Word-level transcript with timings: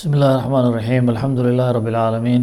بسم 0.00 0.10
الله 0.14 0.30
الرحمن 0.34 0.64
الرحيم 0.70 1.04
الحمد 1.14 1.38
لله 1.46 1.66
رب 1.78 1.88
العالمين 1.92 2.42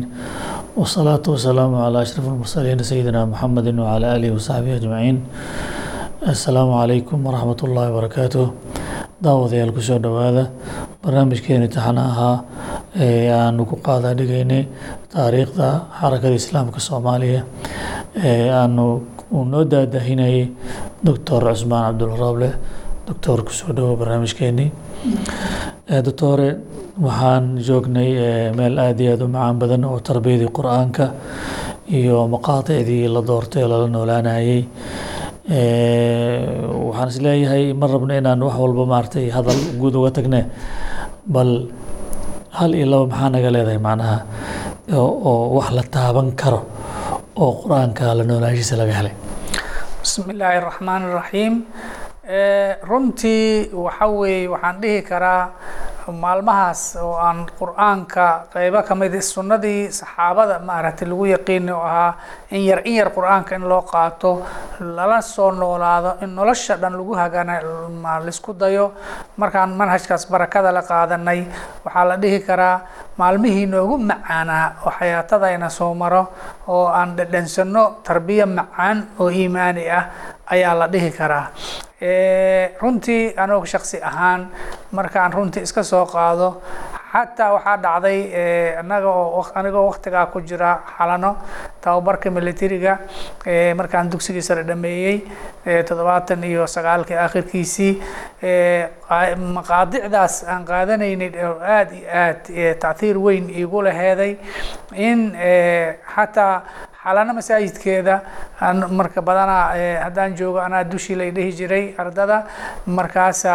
والصلاة 0.77 1.25
والسلام 1.28 1.71
على 1.75 1.97
أشرف 2.01 2.25
المرسلين 2.33 2.78
سيدنا 2.92 3.25
محمد 3.25 3.67
وعلى 3.79 4.05
آله 4.16 4.29
وصحبه 4.36 4.75
أجمعين 4.75 5.15
السلام 6.28 6.70
عليكم 6.81 7.18
ورحمة 7.28 7.60
الله 7.63 7.86
وبركاته 7.91 8.46
daawadayaal 9.23 9.71
kusoo 9.71 9.99
dhowaada 10.04 10.44
barnaamijkeeni 11.04 11.68
taxana 11.71 12.02
ahaa 12.12 12.36
ee 13.05 13.32
aanu 13.39 13.64
ku 13.71 13.75
qaada 13.88 14.09
dhigaynay 14.20 14.61
taariikhda 15.14 15.68
xarakada 16.00 16.36
islaamka 16.41 16.80
soomaaliya 16.88 17.41
ee 18.30 18.50
aanu 18.61 18.86
uu 19.36 19.43
noo 19.54 19.64
daadahinayay 19.73 20.41
doctor 21.07 21.39
cusmaan 21.50 21.84
cabdulrable 21.88 22.50
doctor 23.07 23.38
kusoo 23.48 23.71
dhowo 23.77 23.93
barnaamijkeenii 24.02 24.68
doctore 25.89 26.48
waxaan 27.00 27.57
joognay 27.66 28.52
meel 28.57 28.79
aada 28.79 29.02
iyo 29.02 29.12
aada 29.15 29.24
u 29.24 29.28
macaan 29.28 29.59
badan 29.60 29.84
oo 29.84 29.98
tarbiyadii 30.09 30.51
qur'aanka 30.59 31.05
iyo 31.98 32.28
maqaaticdii 32.34 33.09
la 33.14 33.20
doortay 33.28 33.64
lala 33.73 33.87
noolaanayay. 33.95 34.61
Waxaan 36.88 37.09
is 37.09 37.19
leeyahay 37.24 37.73
ma 37.80 37.87
rabno 37.87 38.12
inaan 38.20 38.42
wax 38.47 38.56
walba 38.62 38.84
maaragtay 38.92 39.30
hadal 39.37 39.61
guud 39.80 39.95
uga 40.01 40.11
tagne 40.16 40.41
bal 41.27 41.51
hal 42.59 42.70
iyo 42.75 42.86
laba 42.92 43.06
maxaa 43.12 43.30
naga 43.34 43.50
leedahay 43.56 43.80
macnaha 43.89 44.16
oo 44.92 45.34
wax 45.56 45.69
la 45.78 45.83
taaban 45.97 46.28
karo 46.41 46.61
oo 47.36 47.52
qur'aanka 47.62 48.12
la 48.19 48.25
noolaanshiisa 48.28 48.77
laga 48.77 48.92
helay. 49.00 49.14
Bismi 50.02 50.33
illaahi 50.34 50.61
raxmaan 50.69 51.02
iraxiim 51.11 51.55
runtii 52.28 53.70
waxa 53.73 54.06
weeye 54.06 54.48
waxaan 54.52 54.77
dhihi 54.82 55.02
karaa 55.02 55.48
maalmahaas 56.09 56.96
oo 57.00 57.16
aan 57.16 57.46
qur'aanka 57.59 58.48
qeybo 58.52 58.82
ka 58.84 58.95
mid 58.95 59.12
sunnadii 59.20 59.88
saxaabada 59.92 60.59
maaragtay 60.60 61.08
lagu 61.08 61.25
yaqiini 61.27 61.72
oo 61.72 61.80
ahaa 61.80 62.12
in 62.53 62.61
yar 62.69 62.80
in 62.84 62.94
yar 63.00 63.08
qur'aanka 63.16 63.56
in 63.56 63.64
loo 63.69 63.80
qaato 63.83 64.44
lala 64.80 65.20
soo 65.25 65.50
noolaado 65.53 66.16
in 66.25 66.34
nolosha 66.36 66.77
dhan 66.77 66.92
lagu 67.00 67.12
hagana 67.16 67.61
la 68.25 68.28
isku 68.28 68.53
dayo. 68.53 68.92
Markaan 69.36 69.72
manhajkaas 69.77 70.28
barakada 70.31 70.72
la 70.72 70.83
qaadanay 70.83 71.48
waxaa 71.84 72.05
la 72.08 72.16
dhihi 72.16 72.41
karaa 72.44 72.81
maalmihii 73.16 73.66
noogu 73.66 73.98
macaanaa 73.98 74.84
oo 74.84 74.92
xayaatadayna 74.98 75.69
soo 75.70 75.94
maro 75.94 76.28
oo 76.69 76.86
aan 76.92 77.16
dhadhansano 77.16 78.05
tarbiya 78.05 78.47
macaan 78.47 79.08
oo 79.20 79.28
iimaani 79.31 79.91
ah 79.91 80.05
ayaa 80.53 80.75
la 80.75 80.86
dhihi 80.88 81.10
karaa 81.10 81.47
runtii 82.80 83.34
anog 83.36 83.66
shaksi 83.66 83.98
ahaan 84.02 84.48
markaan 84.92 85.32
runtii 85.32 85.62
iska 85.62 85.82
soo 85.82 86.04
qaado 86.06 86.62
xataa 87.12 87.52
waxaa 87.54 87.77
dhacday 87.82 88.20
anaga 88.78 89.08
oo 89.10 89.42
anigoo 89.54 89.86
waktigaa 89.86 90.26
ku 90.26 90.41
jira 90.41 90.78
xalano 90.98 91.36
tababarka 91.80 92.30
militariga 92.30 92.98
markaan 93.76 94.10
dugsigii 94.12 94.42
sare 94.42 94.62
dhameeyey 94.69 95.16
toddobaatan 95.88 96.44
iyo 96.44 96.66
sagaalkii 96.66 97.16
akhirkiisii 97.16 97.92
maqaadicdaas 99.56 100.44
aan 100.48 100.64
qaadanaynay 100.64 101.30
oo 101.46 101.56
aada 101.60 101.92
iyo 101.94 102.08
aad 102.22 102.78
tachiir 102.80 103.16
weyn 103.19 103.50
iigu 103.50 103.82
laheeday 103.82 104.36
in 104.94 105.32
xataa 106.14 106.62
xalano 107.02 107.32
masaajidkeeda 107.34 108.14
marka 108.98 109.22
badanaa 109.22 109.74
haddaan 110.04 110.34
joogo 110.38 110.58
anaa 110.60 110.84
dushii 110.84 111.14
lay 111.20 111.30
dhihi 111.30 111.52
jiray 111.58 111.84
ardada 111.98 112.38
markaasa 112.86 113.52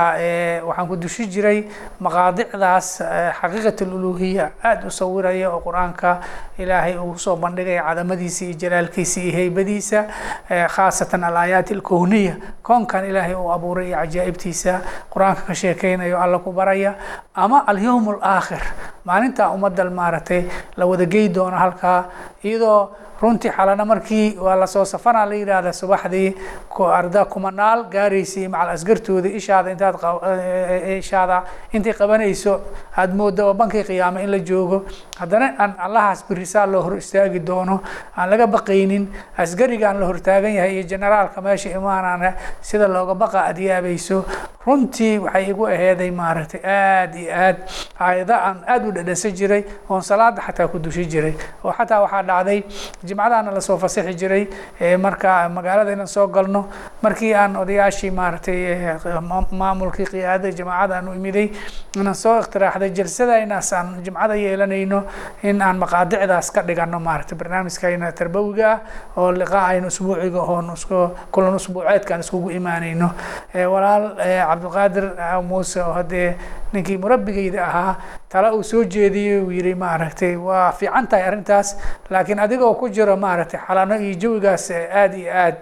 waxaan 0.68 0.88
ku 0.88 0.96
dushi 0.96 1.28
jiray 1.28 1.60
maqaadicdaas 2.00 2.88
xaqiiqat 3.42 3.82
aluluhiya 3.86 4.46
aada 4.64 4.88
u 4.88 4.92
sawiraya 4.92 5.50
oo 5.52 5.60
qur'aanka 5.68 6.12
ilaahay 6.58 6.96
uu 6.98 7.18
soo 7.18 7.36
bandhigaya 7.36 7.84
cadamadiisa 7.84 8.46
iyo 8.46 8.56
jalaalkiisa 8.64 9.20
iyo 9.22 9.34
heybadiisa 9.40 10.00
khaasatan 10.76 11.24
alaayaat 11.24 11.72
alkowniya 11.72 12.36
koonkan 12.64 13.06
ilaahay 13.12 13.36
uu 13.36 13.52
abuuray 13.52 13.88
iyo 13.92 13.98
cajaa'ibtiisa 13.98 14.74
qur'aanka 15.14 15.42
ka 15.48 15.54
sheekeynayo 15.56 16.18
alla 16.22 16.40
ku 16.40 16.52
baraya. 16.52 16.96
Ama 17.36 17.64
alyowm 17.68 18.08
alaakhir 18.14 18.62
maalintaa 19.06 19.50
ummadda 19.56 19.90
maaragtay 19.90 20.42
la 20.78 20.86
wada 20.86 21.06
gey 21.06 21.28
doono 21.30 21.58
halkaa 21.58 22.06
iyadoo 22.44 22.90
runtii 23.22 23.52
xalana 23.56 23.86
markii 23.86 24.38
waa 24.46 24.56
la 24.56 24.68
soo 24.68 24.84
safana 24.86 25.26
la 25.26 25.36
yidhaahda 25.36 25.72
subaxdii 25.74 26.36
arda 27.00 27.26
kumanaal 27.26 27.86
gaaraysay 27.94 28.48
macal 28.48 28.70
asgartooda 28.76 29.30
ishaada 29.40 29.72
intaad 29.72 29.96
ishaada 31.00 31.44
intay 31.72 31.94
qabanayso 31.94 32.54
aada 32.98 33.14
moodaba 33.14 33.54
bankii 33.54 33.84
qiyaame 33.90 34.24
in 34.24 34.32
la 34.32 34.40
joogo. 34.40 34.84
Haddana 35.20 35.48
aan 35.60 35.76
allahaas 35.86 36.26
birisaa 36.28 36.66
loo 36.68 36.82
hor 36.82 36.98
istaagi 36.98 37.40
doono 37.40 37.82
aan 38.18 38.30
laga 38.30 38.48
baqaynin 38.48 39.08
asgarigaan 39.38 40.00
la 40.00 40.06
hortaagan 40.06 40.54
yahay 40.58 40.74
iyo 40.80 40.84
generaalka 40.88 41.42
meesha 41.42 41.70
imaanana 41.70 42.34
sida 42.62 42.88
looga 42.88 43.16
baqa 43.16 43.40
aad 43.48 43.58
yaabayso 43.58 44.26
runtii 44.66 45.18
waxay 45.20 45.50
igu 45.52 45.66
aheeday 45.68 46.12
maaragtay 46.12 46.62
aada 46.66 47.18
iyo 47.20 47.32
aad. 47.46 47.58
Aayada 48.00 48.36
aan 48.48 48.58
aada 48.68 48.86
dhadhansan 48.96 49.32
jiray 49.40 49.64
oon 49.90 50.02
salaada 50.02 50.42
xataa 50.42 50.68
ku 50.68 50.80
dushi 50.80 51.06
jiray. 51.06 51.34
Oo 51.64 51.72
xataa 51.74 52.02
waxaa 52.06 52.24
dhacday 52.24 52.64
jimcadaana 53.04 53.52
la 53.52 53.62
soo 53.62 53.78
fasaxi 53.78 54.14
jiray 54.22 54.44
marka 54.98 55.50
magaalada 55.50 55.92
inaan 55.92 56.08
soo 56.08 56.28
galno. 56.28 56.68
Markii 57.02 57.34
aan 57.34 57.56
odayaashii 57.58 58.12
maaragtay 58.12 58.98
maamulkii 59.52 60.06
qiyaadada 60.12 60.52
jamaacada 60.58 60.96
aan 60.98 61.08
u 61.10 61.14
imiday 61.14 61.48
inaan 62.00 62.16
soo 62.16 62.40
ikhtiraaxday 62.40 62.90
jalsadaynaas 62.98 63.74
aan 63.74 63.88
jimcada 64.06 64.36
yeelanayno 64.36 65.04
in 65.44 65.62
aan 65.62 65.78
maqaadicdaas 65.84 66.52
ka 66.56 66.62
dhigano 66.68 67.00
maaragtay 67.00 67.38
barnaamijkayna 67.38 68.12
tarbawiga 68.12 68.70
ah 68.72 68.80
oo 69.18 69.32
liqaa 69.32 69.66
aynu 69.72 69.88
usbuuciga 69.88 70.42
oon 70.42 70.72
isku 70.74 71.00
kulan 71.32 71.56
usbuuceedkaan 71.60 72.20
iskugu 72.24 72.50
imaanayno. 72.60 73.10
Walaal 73.74 74.06
cabdilqaadir 74.50 75.06
muuse 75.50 75.82
oo 75.84 75.94
haddee 75.94 76.36
ninkii 76.74 76.98
murabbigayda 76.98 77.62
ahaa 77.68 77.96
tala 78.34 78.50
uu 78.58 78.64
soo 78.64 78.84
jeediyey 78.94 79.40
uu 79.46 79.52
yihi 79.54 79.74
maaragtay 79.84 80.36
waa 80.48 80.72
fiican 80.80 81.08
tahay 81.08 81.26
arrintaas 81.30 81.70
laakiin 82.10 82.40
adigoo 82.46 82.74
ku 82.82 82.90
jiro 82.90 83.16
maaragtay 83.26 83.60
xalano 83.68 83.96
iyo 84.06 84.16
jawigaas 84.24 84.66
aada 84.72 85.18
iyo 85.18 85.32
aad 85.44 85.62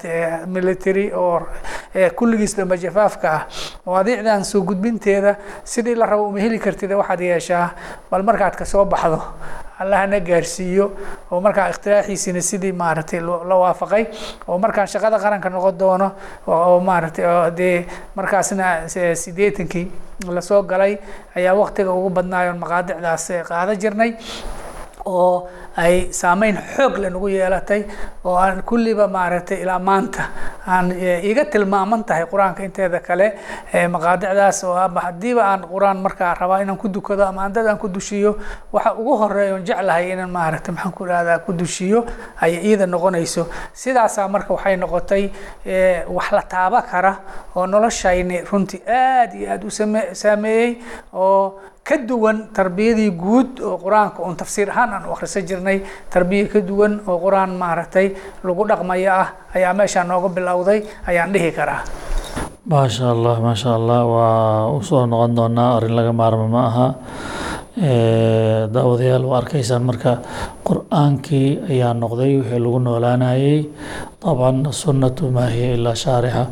military 0.55 1.05
oo 1.23 1.41
kulligiis 2.15 2.55
dhamba 2.57 2.77
jafaafka 2.83 3.29
ah 3.37 3.41
mawaadiicdan 3.85 4.43
soo 4.51 4.61
gudbinteeda 4.69 5.35
sidii 5.63 5.95
la 6.01 6.05
rabo 6.05 6.27
uma 6.31 6.39
heli 6.39 6.59
kartid 6.59 6.91
waxaad 7.01 7.21
yeeshaa 7.29 7.67
bal 8.11 8.23
markaad 8.23 8.55
ka 8.61 8.65
soo 8.65 8.85
baxdo 8.85 9.19
allahna 9.81 10.19
gaarsiiyo 10.29 10.85
oo 11.31 11.39
markaa 11.45 11.67
ikhtiraaxiisina 11.73 12.41
sidii 12.49 12.71
maaragtay 12.81 13.19
la 13.49 13.55
waafaqay 13.63 14.03
oo 14.47 14.57
markaan 14.63 14.87
shaqada 14.93 15.17
qaranka 15.23 15.49
noqon 15.55 15.75
doono 15.81 16.07
oo 16.47 16.79
maaragtay 16.89 17.25
dee 17.59 17.77
markaasna 18.15 18.67
sideetankii 19.23 19.85
la 20.35 20.41
soo 20.41 20.61
galay 20.71 20.93
ayaa 21.37 21.53
waktiga 21.61 21.91
ugu 21.97 22.09
badnaayoon 22.17 22.59
maqaadicdaas 22.63 23.25
qaada 23.49 23.73
jirnay 23.83 24.11
oo 25.05 25.47
ay 25.77 26.11
saameyn 26.11 26.57
xoog 26.75 26.97
le 26.97 27.09
nagu 27.09 27.27
yeelatay 27.29 27.81
oo 28.25 28.35
aan 28.35 28.61
kulliba 28.63 29.07
maaragtay 29.07 29.61
ilaa 29.61 29.79
maanta. 29.79 30.23
Aan 30.67 30.91
iga 31.29 31.45
tilmaaman 31.45 32.03
tahay 32.03 32.25
qur'aanka 32.31 32.63
inteeda 32.63 32.99
kale 32.99 33.27
maqaadicdaas 33.89 34.63
oo 34.63 34.75
haddiiba 34.75 35.41
aan 35.51 35.61
qur'aan 35.71 35.97
markaa 36.05 36.33
rabaa 36.33 36.61
inaan 36.61 36.77
ku 36.77 36.87
dukado 36.87 37.23
ama 37.25 37.41
aan 37.43 37.53
dad 37.53 37.67
aan 37.67 37.77
ku 37.77 37.87
dushiyo 37.87 38.37
waxa 38.73 38.93
ugu 38.93 39.13
horreeya 39.17 39.55
on 39.55 39.63
jeclahay 39.65 40.11
inaan 40.11 40.29
maaragtay 40.31 40.73
maxaan 40.75 40.93
ku 40.93 41.05
ihahdaa 41.05 41.39
ku 41.45 41.53
dushiyo 41.53 42.05
ay 42.41 42.53
iyada 42.67 42.85
noqonayso. 42.85 43.47
Sidaasaa 43.73 44.27
marka 44.27 44.53
waxay 44.53 44.77
noqotay 44.77 45.23
wax 46.07 46.31
la 46.31 46.41
taaba 46.43 46.81
kara 46.81 47.13
oo 47.55 47.65
noloshayni 47.67 48.41
runtii 48.51 48.81
aada 48.87 49.33
iyo 49.35 49.49
aada 49.51 49.65
u 49.67 49.71
saameeyey 50.15 50.77
oo 51.13 51.59
ka 51.87 51.97
duwan 51.97 52.53
tarbiyadii 52.53 53.11
guud 53.17 53.59
oo 53.59 53.77
qur'aanka 53.81 54.21
un 54.23 54.35
tafsiir 54.37 54.69
ahaan 54.69 54.93
aan 54.95 55.05
u 55.09 55.13
akrisa 55.17 55.41
jirnay 55.41 55.81
tarbiya 56.13 56.45
ka 56.53 56.59
duwan 56.61 57.01
oo 57.09 57.17
qur'aan 57.17 57.57
maaragtay 57.57 58.07
lagu 58.45 58.63
dhaqmayo 58.69 59.09
ah 59.11 59.27
ayaa 59.57 59.73
meeshaa 59.73 60.05
nooga 60.05 60.29
bilowday 60.29 60.79
ayaan 61.09 61.33
dhihi 61.33 61.51
karaa. 61.57 61.81
Maasha 62.71 63.09
allah 63.11 63.35
maasha 63.41 63.73
allah 63.73 64.01
waa 64.05 64.69
u 64.77 64.79
soo 64.85 65.03
noqon 65.09 65.33
doonaa 65.35 65.75
arrin 65.81 65.95
laga 65.97 66.13
maarma 66.13 66.47
ma 66.55 66.61
aha. 66.69 66.87
Daawadayaal 68.71 69.25
waa 69.25 69.41
arkaysaan 69.41 69.81
marka 69.81 70.21
qur'aankii 70.67 71.65
ayaa 71.73 71.97
noqday 71.97 72.37
wixii 72.39 72.61
lagu 72.61 72.77
noolaanayay. 72.77 73.57
Dabcan 74.21 74.69
sunnatu 74.69 75.33
maa 75.33 75.49
hiya 75.49 75.73
ilaa 75.81 75.97
shaarixa 75.97 76.43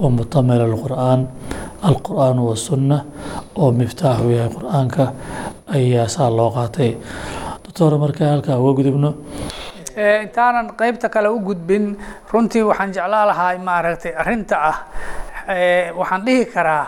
wa 0.00 0.08
mutamila 0.08 0.64
lqur'aan 0.64 1.20
alqur'aan 1.88 2.38
wasunna 2.48 2.98
oo 3.56 3.70
miftaax 3.72 4.18
u 4.26 4.30
yahay 4.36 4.50
qur'aanka 4.56 5.04
ayaa 5.76 6.08
saa 6.08 6.30
loo 6.36 6.50
qaatay. 6.56 6.90
Doctor 7.64 7.98
markaa 7.98 8.28
halkaa 8.34 8.58
uga 8.58 8.72
gudubno 8.82 9.10
eh, 9.96 10.22
intaanan 10.22 10.66
qaybta 10.80 11.08
kale 11.08 11.28
u 11.28 11.38
gudbin 11.48 11.96
runtii 12.32 12.62
waxaan 12.62 12.92
jeclaan 12.94 13.26
lahaa 13.30 13.58
maaragtay 13.58 14.12
arrinta 14.22 14.56
ah. 14.70 14.76
Eh, 15.48 15.90
waxaan 15.98 16.22
dhihi 16.26 16.44
karaa 16.54 16.84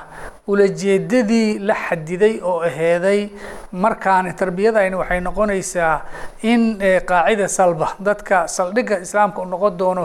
ulajeedadii 0.47 1.59
la 1.59 1.75
xadiday 1.75 2.41
oo 2.43 2.61
aheeday. 2.69 3.29
Markaani 3.73 4.33
tarbiyadayni 4.35 4.97
waxay 4.97 5.21
noqonaysaa 5.21 6.01
in 6.43 6.79
qaacida 7.11 7.49
salba 7.49 7.89
dadka 8.01 8.47
saldhigga 8.49 8.99
islaamka 9.07 9.41
u 9.43 9.47
noqon 9.47 9.77
doono 9.79 10.03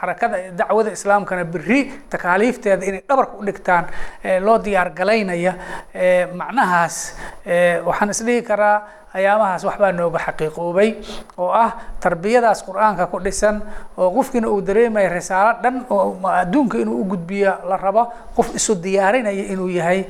xarakada 0.00 0.36
dacwada 0.58 0.90
islaamkana 0.92 1.44
beri 1.44 1.80
takaaliifteeda 2.10 2.84
inay 2.86 3.02
dhabarka 3.08 3.34
u 3.40 3.44
dhigtaan 3.46 3.84
loo 4.46 4.58
diyaar 4.58 4.90
galaynaya 4.98 5.52
macnahaas 6.40 6.96
waxaan 7.88 8.10
isdhihi 8.14 8.42
karaa 8.50 8.76
ayaamahaas 9.18 9.64
waxbaa 9.68 9.92
nooga 9.92 10.18
xaqiiqoobay 10.26 10.90
oo 11.42 11.50
ah 11.64 11.70
tarbiyadaas 12.00 12.60
qur'aanka 12.68 13.06
ku 13.12 13.18
dhisan 13.26 13.56
oo 13.98 14.08
qofkiina 14.16 14.48
uu 14.48 14.60
dareemaya 14.68 15.08
risaalo 15.18 15.52
dhan 15.62 15.76
oo 15.90 16.18
adduunka 16.40 16.78
inuu 16.82 17.00
u 17.02 17.04
gudbiyo 17.12 17.52
la 17.70 17.76
rabo 17.76 18.02
qof 18.36 18.54
isu 18.58 18.74
diyaarinaya 18.84 19.44
inuu 19.52 19.68
yahay. 19.78 20.00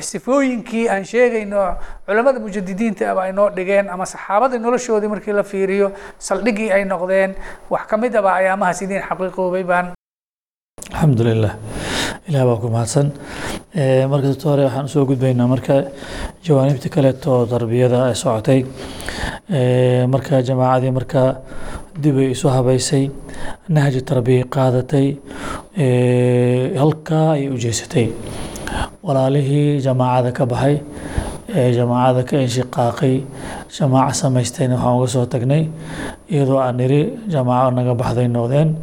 Sifooyinkii 0.00 0.88
aan 0.88 1.04
sheegayno 1.04 1.76
culamada 2.06 2.38
mujadidiinta 2.40 3.10
aba 3.10 3.22
ay 3.28 3.32
noo 3.32 3.48
dhigeen 3.50 3.88
ama 3.90 4.04
saxaabadii 4.06 4.58
noloshoodii 4.58 5.08
markii 5.08 5.32
la 5.32 5.42
fiiriyo 5.42 5.92
saldhiggii 6.18 6.70
ay 6.72 6.84
noqdeen 6.84 7.34
wax 7.70 7.84
ka 7.90 7.96
mid 7.96 8.14
aba 8.16 8.30
ayaamahaas 8.40 8.82
idiin 8.82 9.02
xaqiiqoobay 9.08 9.64
baan 9.64 9.86
alxamdu 11.02 11.24
lilah 11.24 11.54
ilah 12.28 12.42
baa 12.46 12.60
ku 12.62 12.68
mahadsan. 12.70 13.10
Marka 14.10 14.26
dadta 14.30 14.44
hore 14.50 14.64
waxaan 14.66 14.84
u 14.84 14.88
soo 14.94 15.04
gudbaynaa 15.06 15.48
marka 15.52 15.76
jawaanibta 16.46 16.88
kaleeto 16.94 17.46
tarbiyada 17.52 17.98
ay 18.08 18.14
socotay. 18.22 18.60
Marka 20.12 20.42
jamaacadii 20.48 20.92
marka 20.98 21.22
dib 22.02 22.16
ay 22.22 22.30
isu 22.34 22.48
habeysay 22.56 23.10
nahji 23.68 24.00
tarbiya 24.10 24.44
qaadatay 24.54 25.06
halkaa 26.78 27.32
ay 27.34 27.48
u 27.50 27.56
walaalihii 29.02 29.80
jamaacada 29.86 30.30
ka 30.32 30.44
baxay 30.46 30.76
jamaacada 31.52 32.22
ka 32.28 32.36
inshiqaaqay 32.40 33.14
jamaaco 33.76 34.12
samaystayna 34.22 34.76
waxaan 34.76 34.96
uga 34.98 35.06
soo 35.14 35.26
tagnay 35.26 35.68
iyadoo 36.30 36.58
aan 36.58 36.76
niri 36.76 37.00
jamaaco 37.28 37.70
naga 37.76 37.94
baxday 37.94 38.28
noqdeen. 38.28 38.76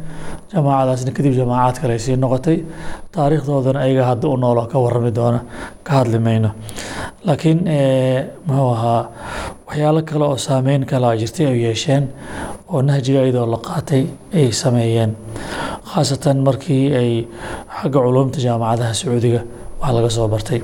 Jamaacadaasna 0.52 1.10
kadib 1.16 1.34
jamaacaad 1.40 1.76
kale 1.82 1.98
sii 1.98 2.16
noqotay. 2.16 2.58
Taariikhdoodana 3.12 3.80
ayaga 3.86 4.04
hadda 4.10 4.28
u 4.28 4.36
noolo 4.36 4.66
ka 4.70 4.78
warrami 4.78 5.10
doona 5.14 5.40
ka 5.86 5.92
hadli 5.98 6.18
mayno. 6.18 6.50
Laakiin 7.26 7.58
muxuu 8.46 8.70
ahaa 8.74 9.02
waxyaalo 9.66 10.02
kale 10.02 10.24
oo 10.24 10.36
saameyn 10.36 10.86
kala 10.86 11.16
jirtay 11.20 11.46
ay 11.46 11.58
yeesheen 11.64 12.04
oo 12.72 12.82
nahjiga 12.82 13.22
iyadoo 13.26 13.46
la 13.46 13.58
qaatay 13.58 14.06
ay 14.34 14.52
sameeyeen. 14.52 15.16
Khaasatan 15.90 16.38
markii 16.46 16.94
ay 17.00 17.26
xagga 17.82 17.98
culumta 18.04 18.38
jaamacadaha 18.46 18.94
sacuudiga 18.94 19.42
wax 19.80 19.92
laga 19.96 20.10
soo 20.10 20.28
bartay 20.28 20.60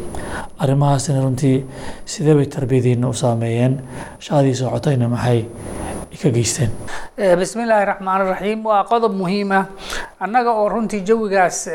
arrimahaasina 0.59 1.21
runtii 1.25 1.57
sidee 2.05 2.35
bay 2.39 2.47
tarbiyadiina 2.47 3.09
u 3.09 3.13
saameeyeen? 3.15 3.75
Shaqadii 4.21 4.55
socotayna 4.55 5.09
maxay 5.09 5.45
ka 6.23 6.31
geysteen? 6.33 6.71
Bismi 7.39 7.63
illaahi 7.67 7.85
raxmaan 7.93 8.27
raxiim 8.31 8.65
waa 8.65 8.85
qodob 8.89 9.13
muhiima 9.21 9.61
annaga 10.21 10.53
oo 10.61 10.69
runtii 10.69 11.03
jawigaas 11.09 11.67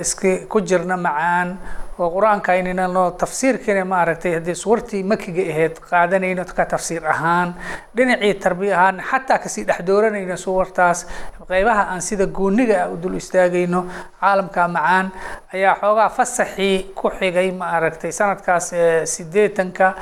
iska 0.00 0.46
ku 0.48 0.60
jirna 0.60 0.96
macaan 0.96 1.58
oo 1.98 2.08
qur'aankaynina 2.14 2.86
noo 2.88 3.10
tafsiirkiina 3.20 3.84
maaragtay 3.84 4.32
haddii 4.38 4.54
suwartii 4.56 5.02
makiga 5.04 5.42
ahayd 5.52 5.76
qaadanayno 5.90 6.44
ka 6.56 6.64
tafsiir 6.72 7.04
ahaan. 7.06 7.52
Dhinacii 7.96 8.34
tarbiya 8.40 8.78
ahaan 8.78 9.02
xataa 9.10 9.38
ka 9.44 9.48
sii 9.48 9.64
dhex 9.68 9.84
dooranayno 9.86 10.36
suwartaas 10.36 11.06
qeybaha 11.48 11.82
aan 11.92 12.00
sida 12.00 12.26
gooniga 12.26 12.76
ah 12.84 12.90
u 12.92 12.96
dul 13.02 13.14
istaagayno 13.20 13.80
caalamka 14.20 14.68
macaan 14.76 15.06
ayaa 15.54 15.74
xoogaa 15.80 16.08
fasaxii 16.16 16.76
ku 16.94 17.10
xigay 17.18 17.50
maaragtay 17.60 18.12
sanadkaas 18.12 18.66
sideetanka 19.14 19.94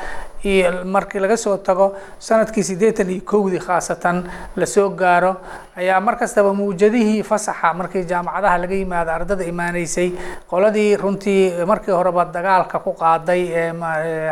iyo 0.45 0.85
markii 0.85 1.21
laga 1.21 1.37
soo 1.37 1.57
tago 1.59 1.87
sannadkii 2.19 2.63
siddeetan 2.71 3.11
iyo 3.11 3.23
kowdii 3.31 3.61
khaasatan 3.67 4.17
la 4.57 4.67
soo 4.67 4.89
gaaro 5.01 5.33
ayaa 5.77 6.01
mar 6.01 6.17
kastaba 6.21 6.53
mawjadihii 6.61 7.23
fasaxa 7.31 7.73
markii 7.81 8.05
jaamacadaha 8.11 8.59
laga 8.63 8.75
yimaado 8.75 9.11
ardada 9.17 9.45
imaaneysay 9.53 10.09
qoladii 10.51 10.97
runtii 10.97 11.65
markii 11.67 11.93
horeba 11.99 12.25
dagaalka 12.25 12.79
ku 12.85 12.93
qaaday 13.03 13.43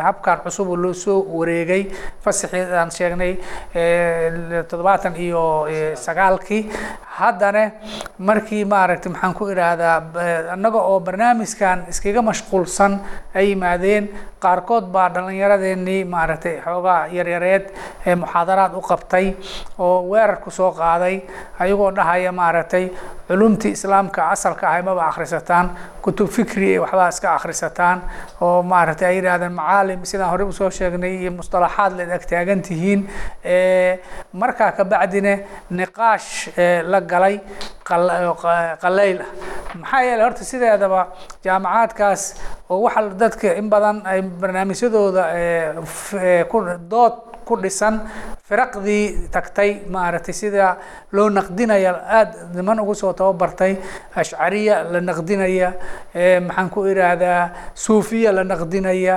habkan 0.05 0.37
cusub 0.45 0.67
oo 0.69 0.75
loo 0.83 0.93
soo 0.93 1.19
wareegay 1.39 1.83
fasaxii 2.23 2.63
aan 2.81 2.91
sheegnay 2.91 3.33
toddobaatan 4.69 5.15
iyo 5.25 5.43
sagaalkii 6.05 6.61
haddana 7.19 7.63
markii 8.29 8.63
maaragtay 8.73 9.11
maxaan 9.13 9.33
ku 9.39 9.43
idhaahdaa 9.53 9.95
annaga 10.55 10.79
oo 10.91 10.99
barnaamijkan 11.07 11.77
iskaga 11.91 12.21
mashquulsan 12.29 12.93
ay 13.37 13.45
yimaadeen 13.49 14.05
qaarkood 14.43 14.85
baa 14.95 15.09
dhallinyaradeenii 15.15 16.01
maaragtay 16.13 16.55
xoogaa 16.65 17.07
yaryareed 17.17 17.65
ee 18.07 18.15
muxaadaraad 18.21 18.73
u 18.79 18.81
qabtay 18.89 19.25
oo 19.85 19.97
weerar 20.11 20.37
ku 20.45 20.51
soo 20.51 20.71
qaaday 20.81 21.15
ayagoo 21.59 21.91
dhahaya 21.97 22.31
maaragtay 22.41 22.85
culumtii 23.27 23.71
islaamka 23.77 24.21
asalka 24.35 24.65
ahay 24.69 24.81
maba 24.89 25.03
akhrisataan 25.11 25.65
kutub 26.05 26.29
fikri 26.37 26.67
ee 26.75 26.79
waxbaa 26.83 27.09
iska 27.13 27.29
akhrisataan 27.37 27.97
oo 28.41 28.63
maaragtay 28.71 29.07
ay 29.09 29.15
yidhahdeen 29.19 29.53
macaalim 29.59 30.05
sidaan 30.11 30.29
horey 30.33 30.47
u 30.47 30.53
soo 30.59 30.69
sheegnay 30.77 31.13
iyo 31.21 31.31
mustalaxaad 31.39 31.91
leed 31.99 32.11
ag 32.17 32.23
taagan 32.31 32.61
tihiin 32.67 33.01
markaa 34.41 34.71
kabacdina 34.77 35.33
niqaash 35.79 36.29
la 36.91 36.99
galay 37.11 37.35
qalayl 37.89 39.19
ah 39.25 39.29
maxaa 39.81 40.01
yeeley 40.07 40.23
horta 40.25 40.43
sideedaba 40.51 41.01
jaamacaadkaas 41.45 42.23
oo 42.69 42.79
waxa 42.85 43.01
dadka 43.21 43.47
in 43.61 43.67
badan 43.73 43.97
ay 44.11 44.21
barnaamijyadooda 44.41 45.23
dood 46.91 47.13
ku 47.49 47.55
dhisan 47.63 47.95
firaqdii 48.49 49.05
tagtay 49.35 49.71
maaragtay 49.95 50.33
sida 50.41 50.67
loo 51.15 51.27
naqdinaya 51.37 51.91
aada 52.17 52.37
niman 52.55 52.79
ugu 52.83 52.95
soo 53.01 53.13
tababartay 53.19 53.73
ashcariya 54.21 54.75
la 54.93 54.99
naqdinaya 55.09 55.69
maxaan 56.47 56.69
ku 56.73 56.79
idhaahdaa 56.91 57.43
suufiya 57.85 58.31
la 58.37 58.43
naqdinaya 58.51 59.15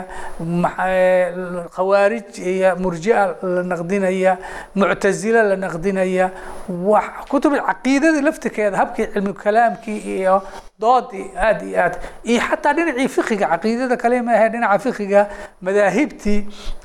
khawaarij 1.75 2.39
iyo 2.53 2.71
murjia 2.83 3.21
la 3.55 3.63
naqdinaya 3.73 4.33
muctazila 4.75 5.43
la 5.51 5.57
naqdinaya. 5.65 6.27
Wax 6.69 7.09
kutub 7.31 7.53
caqiidadii 7.69 8.23
laftirkeeda 8.27 8.77
habkii 8.83 9.07
cilmi 9.13 9.33
kalaamkii 9.43 9.99
iyo 10.17 10.37
doodii 10.83 11.27
aada 11.47 11.65
iyo 11.65 11.79
aad 11.85 11.95
iyo 12.31 12.41
xataa 12.49 12.73
dhinacii 12.77 13.09
fikiga 13.17 13.47
caqiidada 13.53 13.97
kale 14.03 14.17
ma 14.27 14.33
ahe 14.39 14.49
dhinaca 14.53 14.79
fikiga 14.87 15.21
madaahibtii 15.65 16.39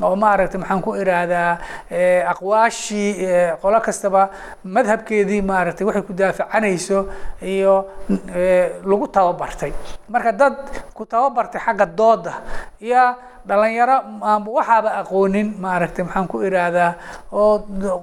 oo 0.06 0.16
maaragtay 0.24 0.60
maxaan 0.62 0.82
ku 0.86 0.92
idhaahdaa 1.02 1.37
aqwaashii 2.31 3.09
qolo 3.62 3.80
kastaba 3.88 4.30
madhabkeedii 4.64 5.42
maaragtay 5.42 5.85
waxay 5.88 6.04
ku 6.07 6.14
daafacanayso 6.14 7.00
iyo 7.42 7.76
lagu 8.90 9.07
tababartay. 9.07 9.71
Marka 10.09 10.31
dad 10.31 10.56
ku 10.94 11.06
tababartay 11.06 11.62
xagga 11.66 11.85
dooda 11.85 12.33
iyo 12.81 13.04
dhalinyaro 13.49 13.97
aanba 14.31 14.49
waxaaba 14.57 14.89
aqoonin 15.01 15.47
maaragtay 15.63 16.04
maxaan 16.06 16.27
ku 16.31 16.37
idhaahdaa 16.47 16.92
oo 17.42 17.54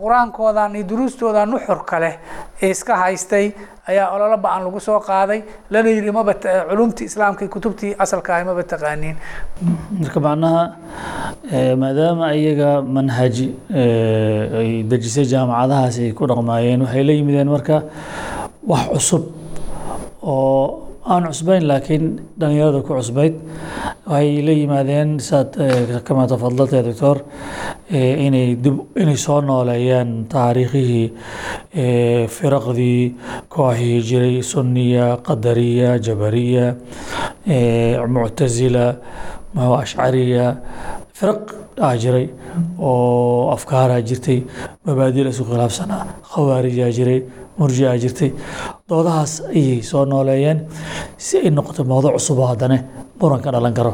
qur'aankoodan 0.02 0.74
iyo 0.76 0.84
duruustooda 0.90 1.42
nuxurka 1.52 1.96
leh 2.04 2.14
ee 2.62 2.70
iska 2.74 2.94
haystay 3.02 3.46
ayaa 3.90 4.06
ololo 4.16 4.36
ba'an 4.44 4.60
lagu 4.64 4.80
soo 4.80 5.00
qaaday. 5.08 5.40
Lana 5.70 5.88
yidhi 5.96 6.10
maba 6.18 6.32
culumtii 6.70 7.04
islaamka 7.10 7.44
kutubtii 7.54 7.92
asalka 8.04 8.30
ahay 8.34 8.44
maba 8.50 8.62
taqaaniin 8.72 9.16
marka 10.00 10.18
macnaha 10.26 10.62
maadaama 11.82 12.26
iyaga 12.40 12.70
manhaji 12.96 13.46
ay 14.60 14.70
dejisay 14.90 15.26
jaamacadahaas 15.32 15.96
ay 16.04 16.12
ku 16.18 16.24
dhaqmaayeen 16.30 16.80
waxay 16.86 17.04
la 17.08 17.12
yimideen 17.18 17.48
marka 17.56 17.76
wax 18.70 18.84
cusub 18.94 19.22
oo 20.22 20.88
aan 21.04 21.24
cusbayn 21.28 21.64
laakiin 21.68 22.04
dhalinyarada 22.40 22.80
ku 22.86 22.94
cusbayd. 22.98 23.34
Waxay 24.06 24.42
la 24.46 24.52
yimaadeen 24.52 25.20
saad 25.20 25.52
kama 26.04 26.26
tafadaltay 26.26 26.82
doctor 26.86 27.16
inay 27.90 28.56
dib 28.56 28.76
inay 28.96 29.16
soo 29.16 29.40
nooleeyaan 29.40 30.26
taariikhihii 30.32 31.12
firaqdii 32.36 33.14
kooxihii 33.48 34.00
jiray 34.08 34.36
sunniya 34.42 35.06
qadariya 35.26 35.98
jabariya 36.06 36.66
muctazila 38.14 38.86
muxuu 39.54 39.76
ashcariya. 39.82 40.46
Firaq 41.18 41.42
aa 41.80 41.94
jiray 42.02 42.26
oo 42.78 43.50
afkaaraa 43.54 44.00
jirtay 44.08 44.40
mabaadil 44.86 45.26
isu 45.32 45.44
khilaafsanaa 45.48 46.04
khawaarijaa 46.32 46.90
jiray 46.96 47.20
murjia 47.58 47.96
jirtay. 48.02 48.30
Doodahaas 48.88 49.32
ayay 49.54 49.82
soo 49.90 50.04
nooleeyeen 50.12 50.58
si 51.16 51.38
ay 51.38 51.50
noqoto 51.50 51.84
mowduc 51.90 52.12
cusuboo 52.18 52.46
haddana 52.50 52.78
muran 53.20 53.40
ka 53.44 53.50
dhalan 53.54 53.74
karo 53.78 53.92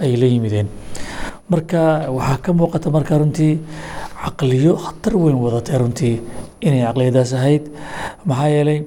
ayay 0.00 0.16
la 0.20 0.26
yimideen. 0.32 0.68
Marka 1.50 1.82
waxaa 2.16 2.38
ka 2.44 2.50
muuqata 2.58 2.88
marka 2.96 3.18
runtii 3.20 3.54
caqliyo 4.22 4.72
khatar 4.84 5.14
weyn 5.22 5.36
wadatay 5.44 5.78
runtii 5.82 6.14
inay 6.66 6.82
caqliyadaas 6.86 7.32
ahayd. 7.38 7.64
Maxaa 8.28 8.48
yeelay 8.54 8.78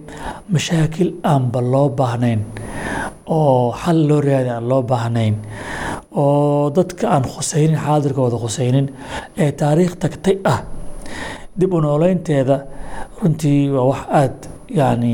mashaakil 0.53 1.09
aanba 1.31 1.59
loo 1.73 1.89
baahnayn 1.99 2.41
oo 3.27 3.71
xal 3.81 3.99
loo 4.09 4.21
raadi 4.21 4.49
aan 4.49 4.65
loo 4.69 4.81
baahnayn 4.91 5.35
oo 6.23 6.69
dadka 6.75 7.05
aan 7.13 7.23
khusaynin 7.33 7.77
xaadirkooda 7.85 8.37
khusaynin 8.43 8.85
ee 9.43 9.51
taariikh 9.61 9.95
tagtay 10.01 10.35
ah 10.53 10.59
dib 11.59 11.73
u 11.73 11.79
nooleynteeda 11.81 12.55
runtii 13.21 13.69
waa 13.69 13.85
wax 13.91 14.01
aada 14.09 14.47
yani 14.69 15.11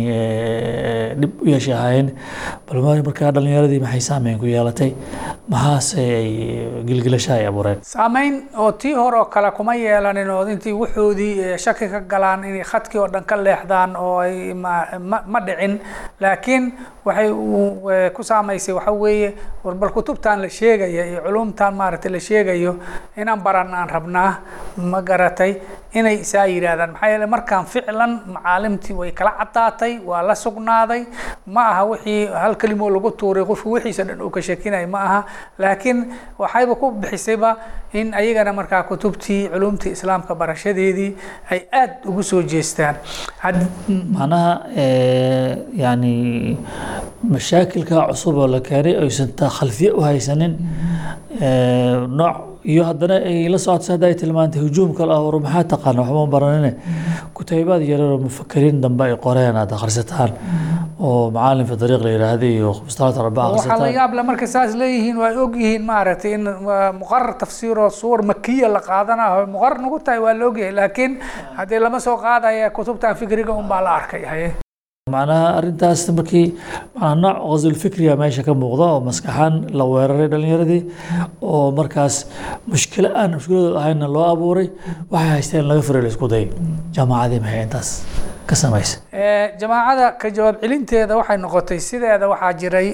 dhib 1.21 1.41
u 1.41 1.45
yeeshay 1.49 1.73
ahaayeen. 1.73 2.09
Bal 2.67 2.81
markaa 3.05 3.31
dhalinyaradii 3.35 3.79
maxay 3.83 3.99
saameyn 4.01 4.39
ku 4.39 4.45
yeelatay? 4.45 4.93
Maxaase 5.49 5.99
ay 5.99 6.29
gilgilasha 6.87 7.33
ay 7.35 7.45
abuureen? 7.47 7.79
Saameyn 7.83 8.47
oo 8.57 8.71
tii 8.71 8.93
hore 8.93 9.17
oo 9.19 9.25
kale 9.25 9.51
kuma 9.51 9.75
yeelanin 9.75 10.29
oo 10.29 10.45
intii 10.47 10.71
wuxoodii 10.73 11.57
shaki 11.57 11.89
ka 11.89 11.99
galaan 11.99 12.43
inay 12.47 12.63
khadkii 12.63 12.99
oo 13.01 13.07
dhan 13.07 13.23
ka 13.25 13.35
leexdaan 13.35 13.95
oo 13.95 14.19
ay 14.19 14.53
ma 14.53 14.85
ma 15.27 15.39
dhicin. 15.41 15.79
Laakiin 16.19 16.71
waxay 17.05 17.29
ku 18.15 18.23
saamaysay 18.23 18.73
waxa 18.75 18.91
weeye 18.91 19.33
warbal 19.63 19.89
kutubtan 19.91 20.41
la 20.41 20.49
sheegaya 20.49 21.05
iyo 21.05 21.21
culumtan 21.27 21.75
maaragtay 21.75 22.11
la 22.11 22.19
sheegayo 22.19 22.75
inaan 23.17 23.43
baran 23.43 23.73
aan 23.73 23.89
rabnaa 23.89 24.31
ma 24.77 25.01
garatay 25.01 25.55
inay 25.99 26.15
isaa 26.25 26.45
yidhaahdaan 26.53 26.91
maxaa 26.93 27.09
yeele 27.13 27.25
markaan 27.33 27.65
ficlan 27.73 28.11
macaalimtii 28.35 28.95
way 28.99 29.11
kala 29.19 29.31
caddaatay 29.39 29.93
waa 30.09 30.21
la 30.29 30.35
sugnaaday. 30.43 31.01
Ma 31.55 31.61
aha 31.71 31.83
wixii 31.91 32.21
hal 32.43 32.55
kelimo 32.61 32.89
lagu 32.95 33.11
tuuray 33.21 33.43
qofku 33.49 33.71
wixiisa 33.75 34.03
dhan 34.09 34.21
uu 34.25 34.29
ka 34.35 34.41
shekinay 34.47 34.85
ma 34.93 34.99
aha. 35.07 35.19
Laakiin 35.59 35.99
waxayba 36.41 36.75
ku 36.81 36.91
bixisayba 37.01 37.51
in 37.93 38.13
ayagana 38.13 38.53
markaa 38.59 38.83
kutubtii 38.91 39.41
culumtii 39.53 39.91
islaamka 39.97 40.35
barashadeedii 40.35 41.11
ay 41.51 41.59
aada 41.81 41.95
ugu 42.09 42.23
soo 42.23 42.41
jeestaan. 42.53 42.95
Macnaha 44.15 44.53
yani 45.83 46.13
mashaakilka 47.33 48.07
cusub 48.11 48.37
oo 48.37 48.47
la 48.47 48.59
keenay 48.69 48.95
aysan 49.03 49.29
khalfiye 49.57 49.91
u 49.91 50.01
haysanin 50.07 50.53
nooc 52.19 52.37
iyo 52.71 52.83
haddana 52.85 53.15
ay 53.29 53.49
la 53.49 53.57
socotay 53.57 53.93
hadda 53.93 54.07
ay 54.07 54.15
tilmaantay 54.21 54.61
hujuum 54.61 54.93
kale 54.97 55.11
ah 55.13 55.21
maxaa 55.45 55.63
taqaana 55.81 56.01
waxba 56.05 56.19
ma 56.21 56.27
baranine. 56.35 56.71
Kutaybaad 57.33 57.81
yareer 57.81 58.11
oo 58.13 58.19
mufakiriin 58.21 58.81
dambe 58.81 59.03
ay 59.09 59.17
qoreen 59.17 59.55
aad 59.57 59.71
akhrisataan. 59.73 60.31
Oo 61.01 61.31
macaalin 61.33 61.65
fi 61.65 61.75
dariiq 61.81 62.01
la 62.05 62.09
yidhaahda 62.13 62.45
iyo 62.45 62.71
waxaa 62.85 63.77
la 63.81 63.89
yaab 63.89 64.13
le 64.13 64.23
markay 64.23 64.47
saas 64.47 64.75
leeyihiin 64.77 65.17
waa 65.17 65.33
og 65.43 65.55
yihiin 65.57 65.81
maaragtay 65.85 66.33
in 66.37 66.43
muqarar 67.01 67.33
tafsiir 67.41 67.77
oo 67.79 67.89
suwar 67.89 68.21
makiya 68.21 68.67
la 68.69 68.81
qaadanayo 68.89 69.47
muqarar 69.49 69.79
nagu 69.81 69.97
tahay 70.05 70.19
waa 70.21 70.33
la 70.37 70.45
ogyahay 70.45 70.71
laakiin 70.79 71.17
haddii 71.57 71.79
lama 71.81 71.99
soo 71.99 72.17
qaadaya 72.17 72.69
kutubtan 72.69 73.15
fikriga 73.15 73.51
un 73.53 73.67
baa 73.67 73.81
la 73.81 73.91
arkay. 73.97 74.23
Haye 74.25 74.49
macnaha 75.11 75.45
arrintaas 75.59 76.01
markii 76.17 76.43
nooc 77.21 77.37
qasulfikriya 77.51 78.13
meesha 78.21 78.43
ka 78.45 78.53
muuqda 78.53 78.85
oo 78.93 78.99
maskaxaan 79.07 79.53
la 79.79 79.85
weeraray 79.91 80.27
dhalinyaradii 80.33 80.81
oo 81.41 81.71
markaas 81.79 82.15
mushkilo 82.69 83.09
aan 83.21 83.31
mushkiladooda 83.37 83.79
ahaynna 83.81 84.07
loo 84.15 84.25
abuuray 84.33 84.67
waxay 85.13 85.29
haysteen 85.33 85.65
laga 85.71 85.81
furay 85.87 86.01
la 86.05 86.09
isku 86.13 86.27
dayay. 86.33 86.47
Jaamacadii 86.95 87.39
maxay 87.45 87.63
intaas 87.65 87.89
ka 88.51 88.55
samaysa. 88.59 88.99
Jamaacada 89.59 90.07
ka 90.19 90.27
jawaab 90.35 90.59
celinteeda 90.61 91.15
waxay 91.19 91.37
noqotay 91.39 91.79
sideeda 91.79 92.27
waxaa 92.27 92.53
jiray 92.59 92.89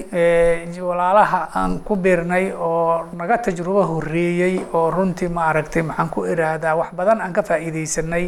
walaalaha 0.88 1.40
aan 1.60 1.80
ku 1.86 1.96
biirnay 1.96 2.52
oo 2.54 3.04
naga 3.18 3.38
tajrubo 3.42 3.82
horeeyey 3.90 4.54
oo 4.72 4.90
runtii 4.94 5.28
ma 5.28 5.48
aragtay 5.50 5.82
maxaan 5.82 6.08
ku 6.14 6.22
iraahdaa 6.32 6.74
wax 6.78 6.90
badan 6.94 7.20
aan 7.20 7.32
ka 7.34 7.42
faa'iidaysanay. 7.42 8.24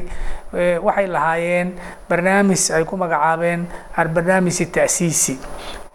Waxay 0.83 1.07
lahaayeen 1.07 1.69
barnaamij 2.11 2.63
ay 2.75 2.85
ku 2.85 2.97
magacaabeen 2.99 3.67
albarnaamij 3.97 4.59
ta'siisi 4.75 5.39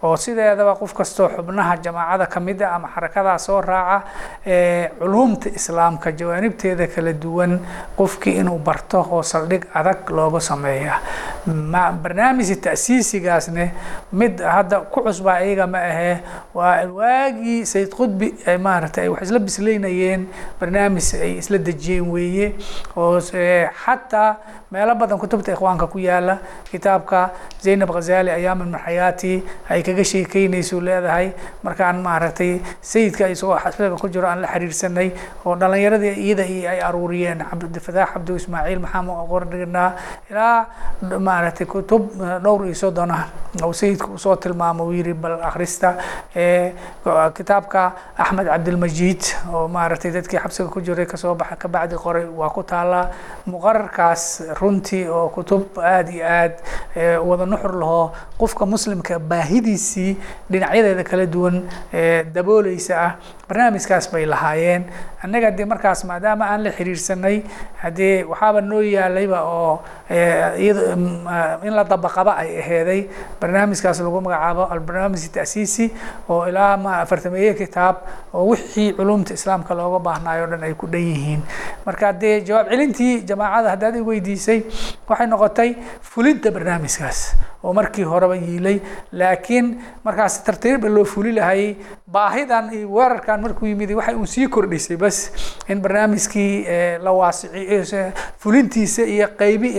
oo 0.04 0.16
sideedaba 0.18 0.76
qof 0.76 0.94
kastoo 0.94 1.30
xubnaha 1.30 1.78
jamaacada 1.84 2.26
ka 2.28 2.40
mid 2.40 2.62
a 2.62 2.76
ama 2.76 2.88
xarakadaa 2.96 3.38
soo 3.40 3.62
raaca 3.62 4.04
culumta 5.00 5.50
islaamka 5.50 6.12
jawaanibteeda 6.12 6.88
kala 6.88 7.14
duwan 7.14 7.60
qofkii 7.98 8.36
inuu 8.42 8.60
barto 8.60 9.00
oo 9.12 9.24
saldhig 9.24 9.64
adag 9.74 10.10
looga 10.10 10.40
sameeya. 10.40 11.00
Barnaamijka 12.04 12.56
ta'siisigaasne 12.70 13.72
mid 14.12 14.42
hadda 14.42 14.80
ku 14.92 15.02
cusbaa 15.06 15.40
iyaga 15.46 15.68
ma 15.68 15.78
ahee 15.80 16.18
waa 16.54 16.84
waagii 17.00 17.66
sayid 17.66 17.90
qudbi 17.96 18.34
ay 18.48 18.58
maaragtay 18.58 19.04
ay 19.06 19.10
wax 19.10 19.22
isla 19.30 19.40
bislaynayeen 19.40 20.28
barnaamij 20.60 21.08
ay 21.22 21.38
isla 21.42 21.58
dejiyeen 21.58 22.10
weeye 22.12 22.54
oo 22.96 23.20
xataa 23.22 24.36
meelo 24.72 24.96
badan 24.96 25.20
kutubta 25.20 25.52
ikhwaanka 25.54 25.88
ku 25.88 26.00
yaalla 26.00 26.38
kitaabka 26.72 27.30
zaynab 27.62 27.90
khazali 27.96 28.30
ayaam 28.32 28.60
min 28.66 28.78
xayaati 28.86 29.44
ay 29.70 29.84
kaga 29.84 30.04
sheekeynaysu 30.04 30.82
leedahay. 30.82 31.32
Markaan 31.64 32.02
maaragtay 32.02 32.60
sayidka 32.82 33.28
isagoo 33.30 33.58
xasbiga 33.64 33.96
ku 34.02 34.08
jiro 34.10 34.28
aan 34.28 34.42
la 34.42 34.48
xiriirsanay 34.48 35.12
oo 35.46 35.56
dhalinyaradii 35.56 36.14
iyada 36.26 36.44
ay 36.44 36.80
aruuriyeen 36.82 37.46
cabdifataax 37.50 38.10
cabdi 38.14 38.34
ismaaciil 38.42 38.80
maxaa 38.80 39.26
qordhignaa 39.32 39.90
ilaa 40.32 40.66
maaragtay 41.20 41.68
kutub 41.68 42.10
dhowr 42.44 42.66
iyo 42.66 42.76
soddon 42.76 43.12
ah 43.12 43.24
oo 43.64 43.74
sayidka 43.74 44.08
u 44.08 44.18
soo 44.18 44.36
tilmaamo 44.36 44.84
uu 44.86 44.94
yiri 44.94 45.14
bal 45.14 45.40
akhrista. 45.44 45.96
Kitaabka 47.38 47.92
axmed 48.18 48.48
cabdilmajiid 48.48 49.22
oo 49.54 49.68
maaragtay 49.68 50.12
dadkii 50.12 50.40
xabsiga 50.40 50.70
ku 50.70 50.82
jiray 50.82 51.06
ka 51.06 51.18
soo 51.18 51.36
baxa 51.36 51.56
kabacdi 51.56 51.96
qoray 51.96 52.26
waa 52.26 52.50
ku 52.50 52.64
taallaa 52.64 53.10
muqararkaas 53.46 54.42
runtii 54.62 55.08
oo 55.08 55.30
kutub 55.30 55.64
aada 55.80 56.12
iyo 56.12 56.26
aad 56.28 56.54
wada 57.30 57.46
nuxur 57.46 57.74
lahoo 57.80 58.12
qofka 58.38 58.66
muslimka 58.68 59.20
baahidiisii 59.20 60.12
dhinacyadeeda 60.52 61.04
kala 61.08 61.26
duwan 61.26 61.56
dabooleysa 62.36 62.94
ah 63.06 63.12
barnaamijkaas 63.48 64.10
bay 64.12 64.26
lahaayeen. 64.26 64.84
Annaga 65.24 65.52
dee 65.52 65.66
markaas 65.66 66.04
maadaama 66.06 66.46
aan 66.52 66.64
la 66.66 66.72
xiriirsanay 66.72 67.38
haddee 67.82 68.24
waxaaba 68.28 68.62
noo 68.62 68.82
yaalayba 68.82 69.40
oo 69.44 69.80
iyado 70.60 70.82
in 71.64 71.74
la 71.76 71.84
dabaqaba 71.84 72.36
ay 72.44 72.60
aheeday 72.60 73.02
barnaamijkaas 73.42 74.02
lagu 74.04 74.22
magacaabo 74.22 74.68
albarnaamij 74.74 75.30
ta'siisi 75.38 75.88
oo 76.30 76.44
ilaa 76.50 76.78
ma 76.78 77.00
afartameeye 77.02 77.54
kitaab 77.54 77.96
oo 78.34 78.46
wixii 78.52 78.94
culumta 79.00 79.34
islaamka 79.34 79.74
looga 79.76 80.00
baahnaayo 80.00 80.48
dhan 80.52 80.64
ay 80.64 80.74
ku 80.74 80.88
dhan 80.88 81.02
yihiin. 81.02 81.42
Marka 81.86 82.12
dee 82.14 82.42
jawaab 82.42 82.68
celintii 82.70 83.22
jamaacada 83.24 83.70
haddaad 83.78 83.96
i 83.96 84.02
weydiisay 84.02 84.60
waxay 85.08 85.28
noqotay 85.28 85.76
fulinta 86.02 86.52
barnaamijkaas 86.52 87.36
oo 87.64 87.74
markii 87.74 88.04
horeba 88.26 88.36
yiilay 88.46 88.78
laakiin 89.22 89.68
markaas 90.06 90.36
tartiibba 90.48 90.90
loo 90.96 91.06
fuli 91.14 91.32
lahayay 91.38 91.76
baahidan 92.16 92.74
iyo 92.78 92.88
weerarkan 92.98 93.42
markuu 93.46 93.68
yimid 93.72 93.92
waxay 94.00 94.16
uun 94.16 94.28
sii 94.28 94.48
kordhisay 94.56 94.98
bas. 94.98 95.18
In 95.70 95.80
barnaamijkii 95.82 96.52
la 97.06 97.12
waasiciyo 97.20 98.04
fulintiisa 98.44 99.04
iyo 99.16 99.28
qaybi 99.40 99.70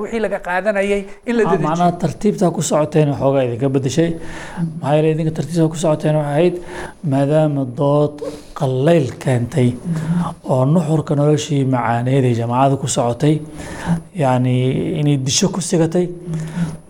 wixii 0.00 0.20
laga 0.24 0.38
qaadanayay 0.48 1.00
in 1.26 1.34
la 1.36 1.44
dedejiyo 1.44 1.68
macnaha 1.68 1.92
tartiibtaa 2.04 2.50
ku 2.56 2.62
socoteen 2.70 3.08
waxoogaa 3.12 3.44
idinka 3.48 3.68
bedeshay 3.76 4.10
maxaa 4.80 4.94
yeele 4.96 5.10
idinka 5.14 5.32
tartiibtaa 5.38 5.68
ku 5.74 5.76
socoteen 5.84 6.16
waxay 6.16 6.32
ahayd 6.34 6.54
maadaama 7.12 7.64
dood 7.80 8.14
qallayl 8.58 9.06
keentay 9.22 9.68
oo 10.52 10.62
nuxurka 10.74 11.12
noloshii 11.20 11.62
macaaneed 11.74 12.24
ee 12.30 12.34
jamaacada 12.40 12.76
ku 12.82 12.86
socotay 12.96 13.34
yacni 14.22 14.54
inay 15.00 15.16
disho 15.26 15.46
ku 15.54 15.60
sigatay 15.70 16.06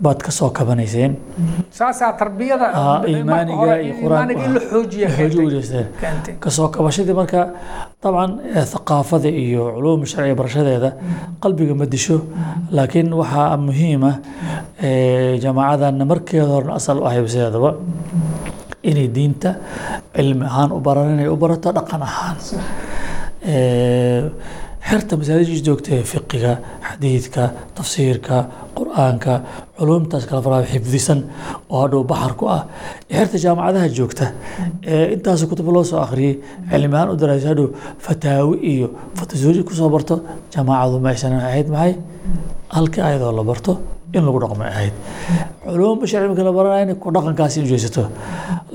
baad 0.04 0.18
ka 0.26 0.30
soo 0.38 0.50
kabanayseen. 0.58 1.12
Saasaa 1.78 2.12
tarbiyada 2.20 2.66
iimaaniga 3.10 3.74
iyo 3.86 3.94
qur'aanka 4.02 4.44
ka 6.44 6.50
soo 6.56 6.68
kabashadii 6.74 7.16
marka 7.20 7.40
dabcan 8.02 8.30
thaqaafada 8.72 9.28
iyo 9.44 9.62
culuum 9.76 10.00
sharciga 10.10 10.34
barashadeeda 10.40 10.90
qalbiga 11.42 11.74
ma 11.80 11.86
disho 11.94 12.16
laakiin 12.76 13.08
waxaa 13.20 13.56
muhiim 13.66 14.02
ah 14.10 14.16
jamaacadan 15.44 15.98
markeeda 16.12 16.46
horena 16.54 16.74
asal 16.80 16.98
u 17.02 17.06
ahay 17.08 17.20
sideedaba 17.34 17.70
inay 18.90 19.08
diinta 19.16 19.50
cilmi 20.16 20.44
ahaan 20.50 20.70
u 20.76 20.80
baran 20.86 21.08
inay 21.14 21.28
u 21.28 21.36
barato 21.42 21.68
dhaqan 21.76 22.02
ahaan. 22.08 22.36
Xerta 24.86 25.16
masaajid 25.18 25.64
joogta 25.66 25.90
ee 25.98 26.04
fiqiga 26.12 26.52
xadiidka 26.88 27.44
tafsiirka 27.76 28.36
qur'aanka 28.78 29.32
culumtaas 29.78 30.24
kala 30.30 30.40
faraa 30.46 30.62
xifdisan 30.72 31.20
oo 31.70 31.80
hadhow 31.82 32.02
baxar 32.10 32.32
ku 32.38 32.44
ah. 32.56 32.62
Xerta 33.10 33.36
jaamacadaha 33.44 33.88
joogta 33.98 34.26
ee 34.92 35.04
intaas 35.14 35.42
kutub 35.50 35.68
loo 35.74 35.84
soo 35.90 35.98
akhriyey 36.06 36.34
cilmi 36.70 36.94
ahaan 36.96 37.10
u 37.14 37.16
daraysa 37.22 37.48
hadhow 37.52 37.68
fataawi 38.06 38.56
iyo 38.72 38.88
fatasuuri 39.18 39.64
ku 39.68 39.74
soo 39.80 39.90
barto 39.94 40.14
jaamacadu 40.54 40.96
meeshan 41.06 41.32
ahayd 41.48 41.68
maxay? 41.74 41.94
Halkii 42.76 43.02
ayadoo 43.08 43.32
la 43.38 43.42
barto 43.50 43.72
in 44.16 44.24
lagu 44.26 44.38
dhaqmo 44.44 44.64
ahayd. 44.72 44.92
Culumba 45.64 46.06
sharci 46.10 46.28
marka 46.30 46.44
la 46.48 46.52
baranayna 46.58 46.94
ku 47.02 47.10
dhaqankaasi 47.16 47.56
in 47.62 47.66
jeesato 47.72 48.02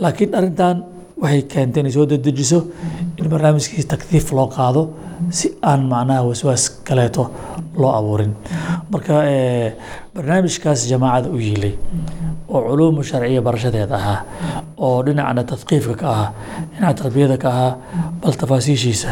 laakiin 0.04 0.36
arrintan 0.40 0.76
waxay 1.22 1.42
keentay 1.52 1.82
inay 1.82 1.92
soo 1.96 2.06
dedejiso 2.12 2.60
in 3.20 3.26
barnaamijkii 3.34 3.86
takdiif 3.94 4.32
loo 4.38 4.48
qaado 4.56 4.82
si 5.30 5.48
aan 5.62 5.82
macnaha 5.92 6.22
waswaas 6.30 6.64
kaleeto 6.88 7.24
loo 7.82 7.92
abuurin. 8.00 8.34
Marka 8.92 9.16
eh, 9.34 9.74
barnaamijkaas 10.16 10.88
jamaacada 10.92 11.30
u 11.30 11.38
yiilay 11.40 11.74
oo 12.50 12.62
culuumu 12.68 13.04
sharciya 13.04 13.42
barashadeeda 13.42 13.96
ahaa 13.96 14.20
oo 14.78 15.04
dhinacna 15.06 15.44
tadqiifka 15.52 15.96
ka 16.02 16.08
ahaa 16.14 16.30
dhinaca 16.74 17.04
tarbiyada 17.04 17.38
ka 17.44 17.50
ahaa 17.54 17.72
bal 18.22 18.34
tafaasiishiisa 18.42 19.12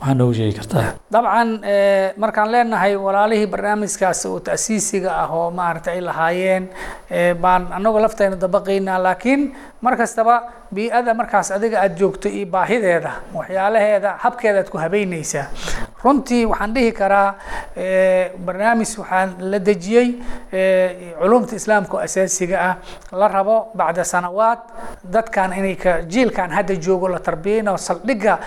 maxaa 0.00 0.14
noogu 0.14 0.34
sheegi 0.34 0.56
kartaa. 0.58 0.84
Dabcan 1.12 1.48
eh, 1.64 2.12
markaan 2.16 2.50
leenahay 2.52 2.96
walaalihii 2.96 3.46
barnaamijkaas 3.46 4.26
oo 4.26 4.40
ta'siisiga 4.40 5.10
ah 5.22 5.30
oo 5.32 5.50
maaragta 5.50 5.90
ay 5.90 6.00
lahaayeen 6.00 6.68
eh, 7.10 7.34
baan 7.34 7.68
anagoo 7.72 8.00
laftayna 8.02 8.36
dabaqaynaa 8.36 8.98
laakiin 9.02 9.42
mar 9.80 9.96
kastaba 9.96 10.34
bii'ada 10.74 11.14
markaas 11.14 11.50
adiga 11.50 11.80
aad 11.82 11.96
joogto 11.98 12.28
iyo 12.28 12.46
baahideeda 12.46 13.12
waxyaalaheeda 13.34 14.16
habkeeda 14.18 14.64
ku 14.64 14.78
habeynaysaa 14.78 15.46
runtii 16.04 16.44
waxaan 16.46 16.74
dhihi 16.74 16.92
karaa 16.92 17.34
eh, 17.76 18.30
barnaamij 18.44 18.90
waxaan 18.98 19.34
la 19.50 19.58
dejiyey 19.58 20.08
culumta 21.20 21.56
islaamka 21.56 22.00
asaasiga 22.02 22.58
ah. 22.68 22.74
La 23.12 23.28
rabo 23.28 23.70
bacda 23.74 24.04
sanawaad 24.04 24.58
dadkan 25.04 25.52
inay 25.52 25.76
ka 25.76 26.02
jiilkan 26.02 26.50
hadda 26.50 26.74
joogo 26.76 27.08
la 27.08 27.18
tarbiyeynayo 27.18 27.78
saldhigga 27.78 28.38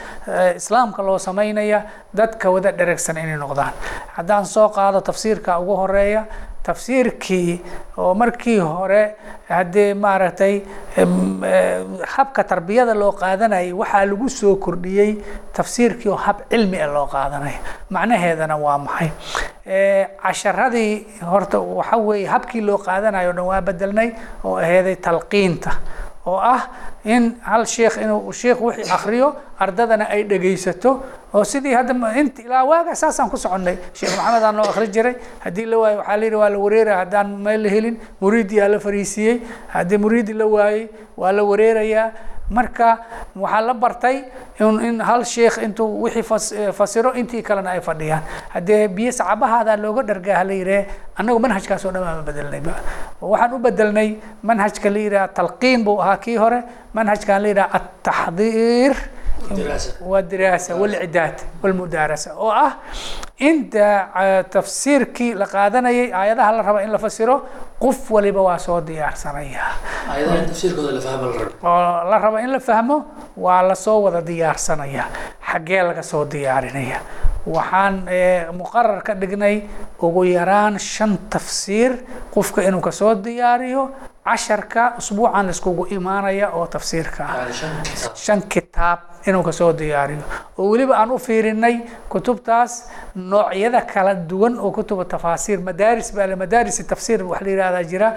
islaamka 0.56 1.02
loo 1.04 1.18
samaynaya 1.40 1.84
dadka 2.14 2.52
wada 2.52 2.72
dheregsan 2.72 3.18
inay 3.18 3.38
noqdaan. 3.38 3.74
Haddaan 4.18 4.46
soo 4.46 4.70
qaado 4.70 5.02
tafsiirka 5.02 5.60
ugu 5.60 5.76
horreeya 5.76 6.26
tafsiirkii 6.64 7.62
oo 7.98 8.14
markii 8.14 8.60
hore 8.60 9.16
haddee 9.50 9.94
maaragtay 9.94 10.62
eh, 10.98 11.86
habka 12.16 12.44
tarbiyada 12.44 12.94
loo 12.94 13.12
qaadanayay 13.12 13.72
waxaa 13.74 14.06
lagu 14.06 14.30
soo 14.30 14.56
kordhiyey 14.56 15.16
tafsiirkii 15.54 16.10
oo 16.12 16.16
hab 16.26 16.44
cilmi 16.50 16.82
ah 16.82 16.88
loo 16.94 17.08
qaadanayo 17.08 17.60
macnaheedana 17.90 18.58
waa 18.58 18.78
maxay? 18.78 19.10
Eh, 19.66 20.08
casharadii 20.22 21.08
horta 21.32 21.60
waxa 21.60 21.98
weeye 21.98 22.28
habkii 22.28 22.62
loo 22.62 22.78
qaadanayo 22.78 23.30
o 23.30 23.34
dhan 23.34 23.46
waa 23.46 23.62
bedelnay 23.62 24.12
oo 24.44 24.58
aheeday 24.58 24.96
talqiinta 24.96 25.72
oo 26.30 26.38
ah 26.54 26.62
in 27.14 27.24
hal 27.50 27.64
sheekh 27.66 27.96
inuu 28.04 28.32
sheekh 28.42 28.60
wixii 28.66 28.92
akriyo 28.98 29.30
ardadana 29.64 30.06
ay 30.14 30.24
dhegaysato 30.30 30.92
oo 31.34 31.44
sidii 31.52 31.74
hadda 31.78 31.94
int 32.22 32.40
ilaa 32.46 32.64
waaga 32.72 32.94
saasaan 33.02 33.30
ku 33.34 33.38
soconnay. 33.38 33.78
Sheekh 33.98 34.14
maxamed 34.18 34.44
aan 34.48 34.56
noo 34.56 34.66
akhri 34.72 34.88
jiray. 34.96 35.16
Haddii 35.44 35.66
la 35.72 35.78
waayo 35.82 35.98
waxaa 36.00 36.18
la 36.18 36.26
yidhi 36.26 36.36
waa 36.42 36.50
la 36.50 36.58
wareeraya 36.66 36.98
haddaan 37.04 37.28
meel 37.46 37.62
la 37.64 37.70
helin. 37.70 37.96
Muriidiyaa 38.22 38.68
la 38.74 38.80
fariisiiyey 38.80 39.36
haddii 39.74 39.98
muriidi 40.04 40.34
la 40.34 40.46
waayey 40.56 40.88
waa 41.18 41.32
la 41.32 41.44
wareerayaa 41.44 42.08
marka 42.50 42.98
waxaa 43.36 43.62
la 43.68 43.74
bartay 43.74 44.18
in 44.60 45.00
hal 45.02 45.22
sheikh 45.26 45.58
intuu 45.66 46.02
wixii 46.04 46.58
eh, 46.58 46.72
fasiro 46.74 47.14
intii 47.14 47.42
kalena 47.44 47.72
ay 47.72 47.82
fadhiyaan. 47.82 48.24
Haddee 48.54 48.88
biyo 48.88 49.12
sacabahaada 49.12 49.78
looga 49.78 50.04
dhargaa 50.04 50.38
hala 50.42 50.54
yidhah 50.54 50.86
annagu 51.20 51.40
manhajkaas 51.40 51.86
oo 51.86 51.92
dhan 51.92 52.04
baama 52.04 52.24
bedelnayba 52.30 52.74
waxaan 53.22 53.54
u 53.54 53.60
bedelnay 53.60 54.10
manhajka 54.44 54.90
la 54.90 55.00
yidhaha 55.06 55.28
talqiin 55.38 55.84
buu 55.86 56.02
ahaa 56.02 56.18
kii 56.18 56.38
hore 56.44 56.60
manhajkaan 56.94 57.42
la 57.44 57.48
yidhaha 57.48 57.70
ataxdiir 57.80 58.94
wdiraasa 60.12 60.76
wlcidaad 60.76 61.38
wlmudaarasa 61.64 62.34
oo 62.36 62.52
ah 62.52 62.72
inta 63.40 63.88
eh, 64.24 64.44
tafsiirkii 64.56 65.34
la 65.34 65.46
qaadanayay 65.48 66.12
aayadaha 66.14 66.52
la 66.58 66.62
raba 66.68 66.84
in 66.84 66.92
la 66.92 66.98
fasiro 67.06 67.36
qof 67.80 68.12
waliba 68.12 68.42
waa 68.42 68.58
soo 68.60 68.82
diyaarsanaya 68.82 69.64
ayadaha 70.14 70.46
tafsiirkooda 70.50 70.92
la 70.98 71.02
fahma 71.02 71.28
la 71.28 71.38
rabo 71.38 71.54
oo 71.64 72.10
la 72.12 72.18
raba 72.24 72.42
in 72.42 72.52
la 72.56 72.60
fahmo 72.60 72.98
waa 73.38 73.62
la 73.70 73.76
soo 73.76 74.00
wada 74.06 74.22
diyaarsanaya 74.22 75.04
xaggee 75.52 75.82
laga 75.88 76.04
soo 76.04 76.26
diyaarinaya 76.26 77.00
waxaan 77.56 77.96
eh, 78.08 78.48
muqarar 78.60 79.02
ka 79.08 79.14
dhignay 79.22 79.56
ugu 80.02 80.24
yaraan 80.36 80.80
shan 80.80 81.18
tafsiir 81.30 81.92
qofka 82.34 82.62
inuu 82.68 82.82
ka 82.82 82.92
soo 82.92 83.16
diyaariyo 83.16 83.84
casharka 84.26 84.94
usbuucan 85.00 85.46
laiskugu 85.46 85.86
imaanaya 85.96 86.50
oo 86.54 86.66
tafsiirka 86.68 87.24
ah. 87.24 87.48
Shan 88.16 88.42
kitaab. 88.42 89.00
Inuu 89.28 89.44
ka 89.44 89.52
soo 89.52 89.74
diyaariyo. 89.74 90.24
Oo 90.58 90.70
weliba 90.72 90.96
aan 90.96 91.12
u 91.12 91.18
fiirinay 91.20 91.82
kutubtaas 92.10 92.88
noocyada 93.16 93.82
kala 93.82 94.14
duwan 94.16 94.56
oo 94.60 94.72
kutuba 94.72 95.04
tafaasiir 95.06 95.60
madaaris 95.60 96.14
baa 96.16 96.36
madaaris 96.36 96.78
tafsiir 96.88 97.24
wax 97.28 97.42
la 97.42 97.50
yihahdaa 97.52 97.84
jira 97.84 98.10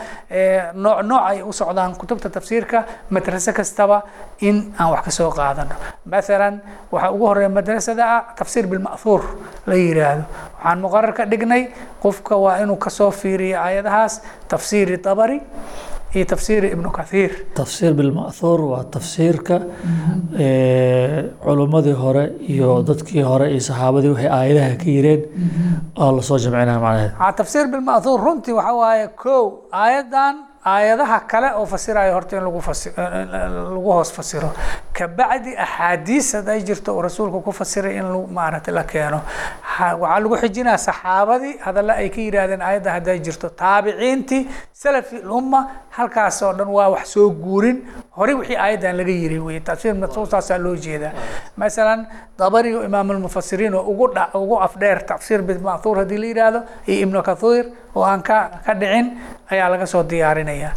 nooc 0.74 1.03
nooc 1.03 1.22
ay 1.31 1.42
u 1.42 1.53
socdaan 1.53 1.96
kutubta 1.98 2.31
tafsiirka 2.31 2.85
madrase 3.11 3.53
kastaba 3.53 4.03
in 4.40 4.72
aan 4.79 4.90
wax 4.94 5.03
ka 5.05 5.11
soo 5.11 5.31
qaadano. 5.31 5.74
Mathalan 6.07 6.61
waxaa 6.92 7.11
ugu 7.11 7.26
horreeya 7.26 7.48
madrasada 7.48 8.05
ah 8.16 8.22
tafsiir 8.38 8.66
bilma'thuur 8.66 9.22
la 9.66 9.74
yiraahdo. 9.74 10.24
Waxaan 10.62 10.79
muqarar 10.81 11.12
ka 11.18 11.24
dhignay 11.26 11.62
qofka 12.03 12.37
waa 12.37 12.62
inuu 12.62 12.76
ka 12.76 12.90
soo 12.90 13.11
fiiriyo 13.11 13.59
aayadahaas 13.59 14.22
tafsiiri 14.48 14.98
tabari 14.98 15.40
iyo 16.14 16.25
tafsiiri 16.33 16.68
ibnu 16.77 16.90
kathiir 16.98 17.31
tafsiir 17.61 17.92
bilma'thuur 18.01 18.61
waa 18.72 18.85
tafsiirka 18.96 19.57
culummadii 21.44 21.96
hore 22.03 22.25
iyo 22.55 22.70
dadkii 22.88 23.22
hore 23.31 23.46
iyo 23.55 23.61
saxaabadii 23.68 24.11
waxay 24.14 24.31
aayadaha 24.38 24.77
ka 24.83 24.88
yireen. 24.96 25.22
oo 26.03 26.11
la 26.16 26.22
soo 26.29 26.38
jamcinaya 26.44 26.79
macnaheed 26.85 27.37
tafsiir 27.40 27.66
bilma'thuur 27.72 28.20
runtii 28.27 28.55
waxa 28.59 28.72
waaye 28.83 29.07
kow 29.22 29.44
aayadan 29.83 30.35
aayadaha 30.75 31.18
kale 31.31 31.48
oo 31.59 31.66
fasirayo 31.72 32.12
horta 32.16 32.37
in 32.37 32.44
lagu 32.44 32.61
hoos 33.92 34.11
fasiro 34.16 34.51
kabacdi 34.98 35.52
axaadiis 35.64 36.33
hadday 36.37 36.61
jirto 36.68 36.92
oo 36.96 37.02
rasuulka 37.02 37.40
ku 37.44 37.52
fasiray 37.52 37.96
in 37.96 38.07
maaragtay 38.37 38.74
la 38.74 38.85
keeno. 38.85 39.20
Waxaa 39.81 40.20
lagu 40.20 40.37
xijinaya 40.42 40.78
saxaabadii 40.78 41.55
hadalla 41.64 41.92
ay 42.02 42.09
ka 42.11 42.20
yidhaahdeen 42.20 42.61
aayadda 42.62 42.90
hadday 42.96 43.18
jirto 43.26 43.48
taabiciintii 43.48 44.42
salafi 44.83 45.22
lumma 45.24 45.61
halkaas 45.96 46.42
oo 46.42 46.52
dhan 46.52 46.68
waa 46.68 46.88
wax 46.94 47.07
soo 47.14 47.31
guurin. 47.31 47.78
Horey 48.16 48.35
wixii 48.35 48.57
aayaddan 48.57 48.96
laga 48.96 49.11
yiri 49.20 49.38
weye 49.38 49.61
tafsiir 49.61 49.94
masuusaasaa 49.94 50.59
loo 50.59 50.76
jeedaa. 50.76 51.12
Masalan 51.57 52.07
dabari 52.38 52.74
oo 52.76 52.85
imaam 52.85 53.11
almufasiriin 53.11 53.74
oo 53.74 53.83
ugu 53.92 54.09
dha 54.14 54.28
ugu 54.35 54.61
afdheer 54.61 55.00
tafsiir 55.07 55.40
bilma'thuur 55.42 55.96
haddii 56.05 56.18
la 56.18 56.26
yidhaahdo 56.26 56.61
iyo 56.87 57.00
ibnu 57.07 57.22
kathiir 57.22 57.64
oo 57.96 58.05
aan 58.05 58.22
ka 58.22 58.61
ka 58.66 58.74
dhicin 58.74 59.07
ayaa 59.50 59.68
laga 59.72 59.87
soo 59.87 60.02
diyaarinaya 60.02 60.70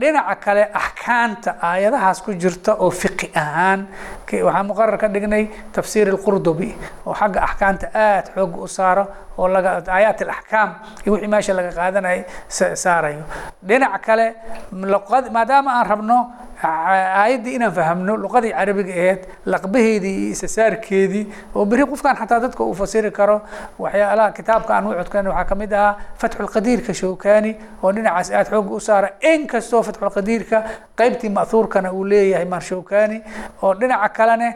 dhinaca 0.00 0.34
kale 0.44 0.64
axkaamta 0.80 1.50
aayadahaas 1.68 2.20
ku 2.24 2.32
jirta 2.42 2.72
oo 2.84 2.90
fiqi 2.90 3.30
ahaan 3.42 3.80
waxaan 4.46 4.66
muqarar 4.70 4.98
ka 5.00 5.08
dhignay 5.08 5.44
tafsiir 5.72 6.08
alqurdubi 6.14 6.70
oo 7.06 7.14
xagga 7.20 7.40
axkaamta 7.48 7.86
aad 7.94 8.26
xoog 8.34 8.52
u 8.64 8.68
saaro 8.68 9.04
oo 9.38 9.46
aayaat 9.48 10.22
alaxkaam 10.26 10.70
iyo 11.04 11.12
wixii 11.14 11.30
meesha 11.34 11.52
laga 11.58 11.72
qaadanayo 11.78 12.22
saarayo 12.84 13.22
dhinac 13.68 14.00
kale 14.06 14.26
maadaama 15.36 15.70
aan 15.78 15.86
rabno 15.92 16.18
aayaddii 16.64 17.54
inaan 17.58 17.72
fahamno 17.78 18.12
luqadii 18.24 18.52
carabiga 18.58 18.92
aheyd 19.02 19.20
laqbaheedii 19.54 20.14
iyo 20.22 20.30
isasaarkeedii 20.36 21.24
oo 21.56 21.64
beri 21.70 21.84
qofkan 21.90 22.16
xataa 22.20 22.40
dadka 22.44 22.64
uu 22.64 22.74
fasiri 22.80 23.10
karo 23.18 23.36
waxyaalaha 23.84 24.30
kitaabka 24.38 24.72
aan 24.76 24.86
u 24.86 24.94
codkan 25.00 25.26
waxaa 25.32 25.44
ka 25.50 25.54
mid 25.62 25.72
ahaa 25.72 25.92
fatxulqadiirka 26.22 26.92
showkani 27.00 27.52
oo 27.82 27.92
dhinacaas 27.96 28.30
aad 28.38 28.48
xooga 28.52 28.70
u 28.78 28.80
saara 28.88 29.08
in 29.32 29.46
kastoo 29.52 29.82
fatxulqadiirka 29.88 30.58
qeybtii 31.00 31.30
ma'huurkana 31.38 31.92
uu 31.92 32.04
leeyahay 32.12 32.44
maar 32.54 32.62
showkani 32.70 33.18
oo 33.62 33.74
dhinaca 33.80 34.08
kalene 34.18 34.48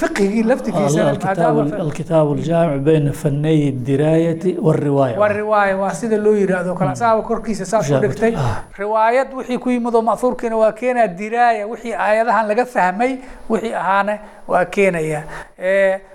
fiqhigii 0.00 0.42
laftigiisa 0.50 1.04
maadaama 1.24 1.68
alkitaab 1.86 2.28
aljaamic 2.36 2.82
bayna 2.88 3.12
fanay 3.22 3.60
diraayati 3.90 4.56
wariwaaya 4.68 5.18
waa 5.20 5.28
riwaaya 5.40 5.76
waa 5.82 5.94
sida 6.00 6.16
loo 6.24 6.34
yiraahdo 6.40 6.74
kale 6.74 6.90
asaaba 6.96 7.22
korkiisa 7.22 7.64
saas 7.72 7.90
u 7.90 7.98
dhigtay 8.04 8.32
riwaayad 8.78 9.28
wixii 9.38 9.58
ku 9.58 9.70
yimadoo 9.70 10.02
ma'huurkiina 10.10 10.56
waa 10.62 10.72
keenaa 10.80 11.06
diraaya 11.20 11.66
wixii 11.72 11.94
aayadahan 12.06 12.46
laga 12.50 12.64
fahmay 12.74 13.12
wixii 13.50 13.74
ahaana 13.82 14.18
waa 14.50 14.64
keenaya. 14.74 15.20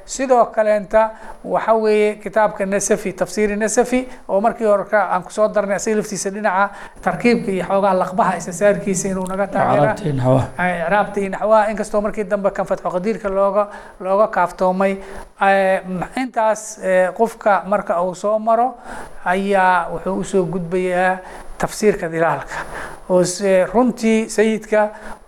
Sidoo 0.06 0.46
kaleenta 0.56 1.02
waxa 1.44 1.74
weeye 1.74 2.16
kitaabka 2.24 2.66
nasafi 2.66 3.14
tafsiiri 3.14 3.56
nasafi 3.56 4.00
oo 4.30 4.42
markii 4.42 4.66
hore 4.68 4.86
ka 4.92 5.00
aan 5.14 5.24
ku 5.24 5.32
soo 5.32 5.48
darnay 5.48 5.78
isaga 5.78 5.98
laftiisa 5.98 6.30
dhinaca 6.36 6.70
tarkiibka 7.02 7.52
iyo 7.52 7.66
xoogaha 7.70 7.94
laqbaha 8.02 8.38
isasaarkiisa 8.38 9.08
inuu 9.10 9.26
naga 9.32 9.48
taageera. 9.48 9.94
Icraabta 10.86 11.20
iyo 11.22 11.30
naxwaha 11.30 11.70
inkastoo 11.72 12.02
markii 12.06 12.24
dambe 12.24 12.52
kan 12.52 12.66
fatxo 12.70 12.90
qadiirka 12.96 13.30
looga 13.30 13.64
looga 14.00 14.28
kaaftoomay 14.28 14.94
intaas 16.22 16.80
qofka 17.18 17.64
marka 17.68 18.02
uu 18.04 18.16
soo 18.16 18.40
maro 18.40 18.76
ayaa 19.26 19.90
wuxuu 19.94 20.20
u 20.20 20.24
soo 20.24 20.44
gudbayaa 20.46 21.18
tafsiirka 21.58 22.08
dilaalka 22.14 22.56
oo 23.10 23.22
runtii 23.74 24.30
sayidka 24.30 24.82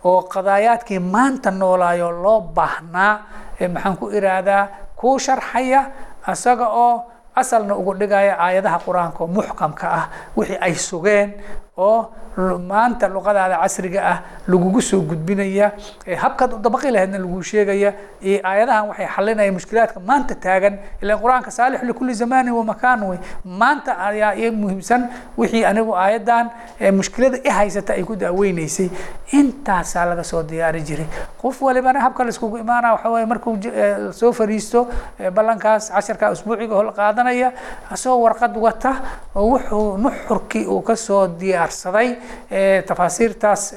oo 0.03 0.21
qadaayaadkii 0.33 0.99
maanta 0.99 1.51
noolaayo 1.51 2.11
loo 2.23 2.39
baahnaa 2.41 3.13
ee 3.61 3.67
maxaan 3.67 3.97
ku 3.97 4.09
iraahdaa 4.17 4.63
kuu 4.99 5.19
sharxaya 5.19 5.81
asaga 6.27 6.67
oo 6.67 6.93
asalna 7.35 7.75
ugu 7.75 7.93
dhigaya 7.99 8.33
aayadaha 8.45 8.79
qur'aanka 8.85 9.19
oo 9.23 9.27
muxkamka 9.27 9.85
ah 9.99 10.05
wixii 10.37 10.57
ay 10.61 10.73
sugeen 10.75 11.29
oo 11.77 12.09
maanta 12.69 13.07
luqadaada 13.15 13.57
casriga 13.63 14.01
ah 14.11 14.17
lagugu 14.47 14.81
soo 14.81 15.01
gudbinaya 15.09 15.71
habkaad 16.23 16.51
dabaqi 16.65 16.89
lahaydna 16.95 17.17
lagu 17.23 17.41
sheegaya 17.49 17.89
aayadahan 18.49 18.85
waxay 18.89 19.07
xalinaya 19.15 19.51
mushkilaadka 19.57 19.99
maanta 20.09 20.35
taagan 20.45 20.73
ilaan 21.01 21.19
qur'aanka 21.23 21.51
saalix 21.57 21.81
likulli 21.89 22.13
zamanin 22.21 22.53
wa 22.59 22.63
makaan 22.71 23.01
wey. 23.09 23.17
Maanta 23.61 23.91
ayaa 24.09 24.33
i 24.35 24.51
muhiimsan 24.61 25.01
wixii 25.37 25.63
anigu 25.71 25.93
aayadan 26.03 26.45
mushkilada 26.99 27.37
i 27.43 27.49
haysata 27.57 27.91
ay 27.97 28.03
ku 28.03 28.15
daaweyneysay 28.15 28.89
intaasaa 29.39 30.05
laga 30.09 30.23
soo 30.23 30.43
diyaari 30.43 30.81
jiray. 30.81 31.07
Qof 31.41 31.61
walibana 31.61 31.99
habka 32.05 32.23
laiskugu 32.23 32.57
imaana 32.57 32.93
waxa 32.93 33.09
weye 33.09 33.25
markuu 33.25 33.55
soo 34.19 34.31
fariisto 34.31 34.87
ballankaas 35.33 35.89
casharka 35.91 36.31
usbuuciga 36.31 36.75
hol 36.75 36.91
qaadanaya 36.99 37.51
asagoo 37.91 38.21
warqad 38.25 38.55
wata 38.65 38.91
oo 39.35 39.45
wuxuu 39.53 39.97
nuxurkii 39.97 40.65
uu 40.65 40.81
ka 40.81 40.95
soo 40.95 41.27
diyaarsaday 41.67 42.15
tafaasiirtaas 42.87 43.73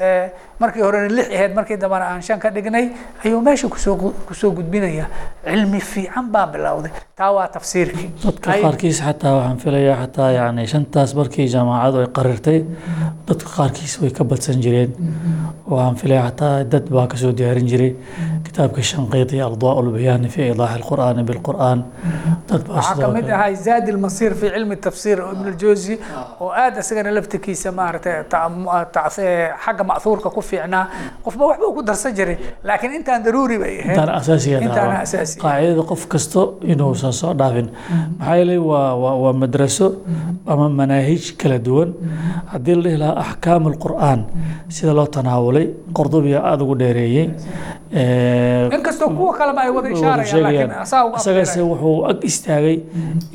markii 0.62 0.82
horena 0.86 1.08
lix 1.18 1.28
ahayd 1.36 1.52
markii 1.58 1.76
dambana 1.82 2.06
aan 2.12 2.22
shan 2.28 2.38
ka 2.42 2.48
dhignay 2.56 2.86
ayuu 3.24 3.40
meesha 3.46 3.68
ku 3.68 3.78
soo 3.84 3.96
ku 4.28 4.34
soo 4.40 4.50
gudbinaya. 4.58 5.06
Cilmi 5.44 5.80
fiican 5.80 6.26
baa 6.34 6.46
bilowday. 6.52 6.92
Taa 7.16 7.30
waa 7.36 7.48
tafsiirkii. 7.56 8.08
Dadka 8.24 8.56
qaarkiis 8.64 8.98
xataa 9.06 9.32
waxaan 9.38 9.58
filayaa 9.64 9.96
xataa 10.02 10.30
yani 10.38 10.66
shantaas 10.72 11.14
markii 11.20 11.46
jaamacadu 11.54 11.98
ay 12.04 12.08
qarirtay 12.18 12.58
dadka 13.28 13.48
qaarkiis 13.56 13.94
way 14.02 14.10
ka 14.18 14.24
badsan 14.24 14.60
jireen. 14.64 14.90
Waxaan 15.70 15.96
filaya 16.02 16.22
xataa 16.28 16.64
dad 16.72 16.86
baa 16.96 17.06
ka 17.12 17.16
soo 17.22 17.32
diyaarin 17.38 17.68
jiray. 17.72 17.92
Kitaabka 18.46 18.82
shanqiiti 18.90 19.40
aldaa 19.48 19.74
ulbayaani 19.80 20.28
fi 20.34 20.40
idaaxi 20.52 20.76
alqur'aani 20.80 21.22
bilqur'aan. 21.30 21.78
Dad 22.50 22.62
baa 22.68 22.76
waxaa 22.76 22.96
ka 23.02 23.08
mid 23.16 23.28
ahay 23.38 23.54
zaad 23.66 23.88
ilmasiir 23.92 24.34
fi 24.40 24.46
cilmi 24.54 24.76
tafsiir 24.86 25.18
ibn 25.32 25.46
aljawzi 25.52 25.98
oo 26.40 26.50
aad 26.64 26.78
isagana 26.84 27.10
laftirkiisa 27.16 27.72
maaragtay 27.72 28.16
xagga 29.64 29.84
ma'huurka 29.92 30.30
ku 30.34 30.40
fiicnaa 30.50 30.84
qofba 31.24 31.44
waxba 31.50 31.66
ku 31.76 31.82
darsan 31.88 32.12
jiray 32.18 32.36
laakiin 32.68 32.92
intaan 32.98 33.20
daruuri 33.26 33.56
bay 33.62 33.74
ahayd. 33.80 33.90
Intaan 33.96 34.10
asaasiga 34.20 34.56
intaan 34.66 34.92
asaasi 35.04 35.34
qaacidada 35.44 35.82
qof 35.90 36.02
kasto 36.12 36.42
inuusan 36.72 37.12
soo 37.20 37.32
dhaafin. 37.40 37.68
Maxaa 38.18 38.36
yeelay 38.40 38.60
waa 39.22 39.32
madraso 39.42 39.86
ama 40.52 40.66
manaahij 40.80 41.24
kala 41.40 41.58
duwan. 41.66 41.90
Haddii 42.52 42.74
la 42.78 42.82
dhihi 42.84 42.98
lahaa 43.02 43.20
axkaam 43.24 43.62
alqur'aan 43.72 44.20
sida 44.76 44.92
loo 44.98 45.06
tanaawulay 45.16 45.66
qordobiya 45.98 46.38
aada 46.50 46.62
ugu 46.64 46.74
dheereeyey 46.82 47.26
isagase 50.30 51.60
wuxuu 51.70 51.96
ag 52.10 52.18
istaagay 52.30 52.76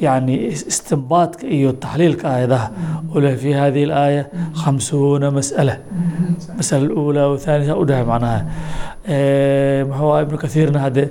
yani 0.06 0.36
istinbaadka 0.54 1.46
iyo 1.58 1.72
taxliilka 1.84 2.26
aayadaha. 2.30 2.68
Ule 3.16 3.32
fi 3.42 3.52
hadihi 3.60 3.86
alaaya 3.90 4.24
khamsuuna 4.62 5.28
mas'ala. 5.38 5.76
Masala 6.58 6.88
ula 7.10 7.22
aani 7.32 7.66
saa 7.70 7.78
udhahay 7.84 8.06
manaha 8.14 8.40
muxuu 9.90 10.12
aha 10.12 10.22
ibnu 10.26 10.38
kaiirna 10.44 10.80
hadde 10.86 11.04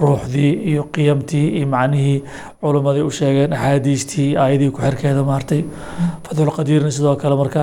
ruuxdii 0.00 0.52
iyo 0.72 0.82
qiyamtii 0.94 1.46
iyo 1.58 1.66
macnihii 1.74 2.18
culumadii 2.62 3.02
u 3.08 3.10
axaadiistii 3.10 4.28
aayadihii 4.44 4.70
ku-xirkeeda 4.76 5.22
maartay 5.30 5.60
fatxulqadiirna 6.24 6.90
sidoo 6.96 7.16
kale 7.22 7.36
marka 7.42 7.62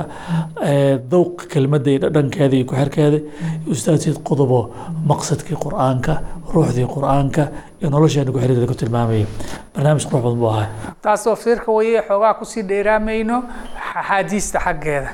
dowq 1.14 1.48
kelmadda 1.54 1.90
iyo 1.92 2.00
dhadhankeeda 2.06 2.56
ku-xirkeeda 2.72 3.20
ustaadsiid 3.74 4.18
qodobo 4.30 4.60
maqsadkii 5.12 5.58
qur'aanka 5.66 6.14
ruuxdii 6.54 6.88
qur'aanka 6.96 7.44
iyo 7.82 7.90
nolosheena 7.96 8.32
ku-xirkeeda 8.36 8.68
ku 8.72 8.78
tilmaamaya 8.84 9.26
barnaamij 9.76 10.06
qurux 10.10 10.22
badan 10.26 10.40
buu 10.42 10.50
ahaa 10.54 10.68
taasoo 11.08 11.36
fiirka 11.46 11.72
waye 11.78 12.02
xoogaa 12.10 12.34
ku 12.40 12.46
sii 12.52 12.64
dheeraamayno 12.72 13.38
axaadiista 14.02 14.60
xaggeeda 14.66 15.10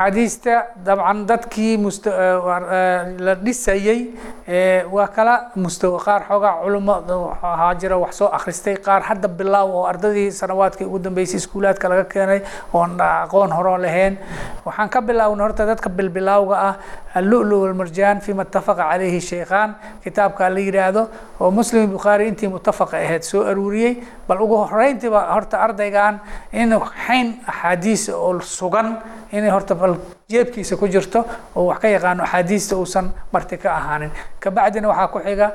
axaadiista 0.00 0.66
dabcan 0.84 1.26
dadkii 1.28 1.76
must 1.76 2.06
eh, 2.06 2.12
eh, 2.12 3.18
la 3.20 3.34
dhisayey 3.34 4.14
eh, 4.48 4.84
waa 4.90 5.08
kala 5.08 5.50
must 5.56 5.82
qaar 6.04 6.24
xoogaa 6.28 6.62
culimo 6.62 6.94
ahaa 7.42 7.74
jira 7.74 7.98
wax 7.98 8.16
soo 8.16 8.28
akristay 8.32 8.76
qaar 8.76 9.02
hadda 9.02 9.28
bilaaw 9.28 9.68
oo 9.68 9.84
ardadii 9.84 10.30
sanawaadkii 10.32 10.86
ugu 10.86 10.98
dambeysay 10.98 11.36
iskuulaadka 11.36 11.88
laga 11.88 12.04
keenay 12.04 12.40
oon 12.72 12.96
aqoon 13.00 13.52
horoo 13.52 13.76
lahayn. 13.76 14.16
Waxaan 14.64 14.88
ka 14.88 15.00
bilaawna 15.02 15.42
horta 15.44 15.66
dadka 15.66 15.90
bilbilaawga 15.90 16.56
ah 16.56 16.74
alulu 17.14 17.62
walmarjaan 17.64 18.20
fima 18.20 18.42
itafaqa 18.48 18.88
calayhi 18.92 19.20
shaykhaan 19.20 19.76
kitaabkaa 20.04 20.48
la 20.48 20.60
yidhaahdo 20.60 21.08
oo 21.40 21.50
muslim 21.50 21.90
bukhaari 21.92 22.28
intii 22.28 22.48
mutafaqa 22.48 22.96
ahayd 22.96 23.22
soo 23.22 23.44
aruuriyey. 23.44 24.00
Bal 24.28 24.40
ugu 24.40 24.64
horeyntiiba 24.64 25.28
horta 25.34 25.60
ardaygan 25.60 26.20
in 26.52 26.72
xayn 27.06 27.36
axaadiisa 27.46 28.16
oo 28.16 28.40
sugan 28.40 28.96
inay 29.32 29.50
horta 29.50 29.74
bal 29.90 30.19
jeebkiisa 30.29 30.75
ku 30.77 30.87
jirto 30.87 31.25
oo 31.55 31.65
wax 31.69 31.79
ka 31.81 31.87
yaqaano 31.87 32.23
axaadiista 32.23 32.75
uusan 32.77 33.11
marti 33.33 33.57
ka 33.57 33.69
ahaanin 33.75 34.11
kabacdina 34.39 34.87
waxaa 34.87 35.07
ku 35.13 35.19
xiga 35.19 35.47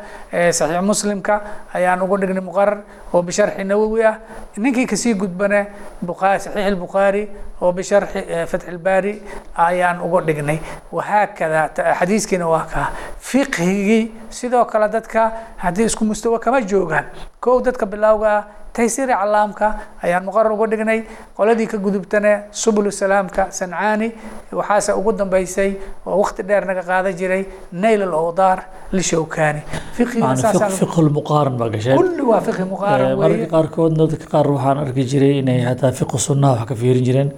saxiix 0.58 0.82
muslimka 0.82 1.40
ayaan 1.74 2.02
ugu 2.02 2.16
dhignay 2.20 2.42
muqarar 2.42 2.78
oo 3.14 3.22
bisharxi 3.22 3.64
nawowi 3.64 4.04
ah 4.04 4.14
ninkii 4.56 4.86
kasii 4.86 5.14
gudbane 5.14 5.66
buqaari 6.02 6.40
saxiix 6.40 6.66
albukhaari 6.72 7.22
oo 7.62 7.72
bisharxi 7.72 8.20
fatx 8.50 8.68
albaari 8.68 9.22
ayaan 9.56 10.00
ugu 10.06 10.20
dhignay 10.28 10.58
wahaakada 10.92 11.70
xadiiskiina 11.98 12.46
waa 12.48 12.64
kaa 12.72 12.86
fiqhigii 13.30 14.02
sidoo 14.30 14.64
kale 14.64 14.88
dadka 14.88 15.32
haddii 15.56 15.84
isku 15.90 16.04
mustawa 16.04 16.38
kama 16.38 16.60
joogaan 16.62 17.06
kow 17.40 17.60
dadka 17.60 17.86
bilowga 17.86 18.30
ah 18.38 18.44
تيسير 18.74 19.10
علامك 19.12 19.60
أيان 20.04 20.22
مقرر 20.24 20.54
قدقني 20.54 20.98
قولدي 21.36 21.66
كجذبتنا 21.66 22.32
سبل 22.54 22.86
السلام 22.86 23.26
كسنعاني 23.34 24.08
وحاسة 24.54 24.54
وقدم 24.54 24.63
waxaase 24.65 24.91
ugu 24.99 25.11
dambaysay 25.17 25.71
oo 26.05 26.17
wakti 26.21 26.43
dheer 26.43 26.65
naga 26.65 26.83
qaadan 26.89 27.13
jiray 27.19 27.43
nail 27.71 28.01
alawdaar 28.07 28.59
lishowkani 28.91 29.61
fiqimuqaaran 29.97 31.57
baa 31.57 31.69
gashay 31.69 31.95
kulli 31.97 32.23
waa 32.31 32.41
fiqi 32.47 32.65
muqaaran 32.73 33.11
eh, 33.11 33.17
mararka 33.21 33.47
qaarkoodna 33.55 34.07
dadka 34.11 34.27
qaar 34.33 34.47
waxaan 34.55 34.77
arki 34.83 35.03
jiray 35.11 35.33
inay 35.41 35.59
hataa 35.69 35.91
fiqi 35.99 36.17
sunnaha 36.27 36.59
wax 36.59 36.67
ka 36.69 36.75
fiirin 36.81 37.05
jireen. 37.07 37.29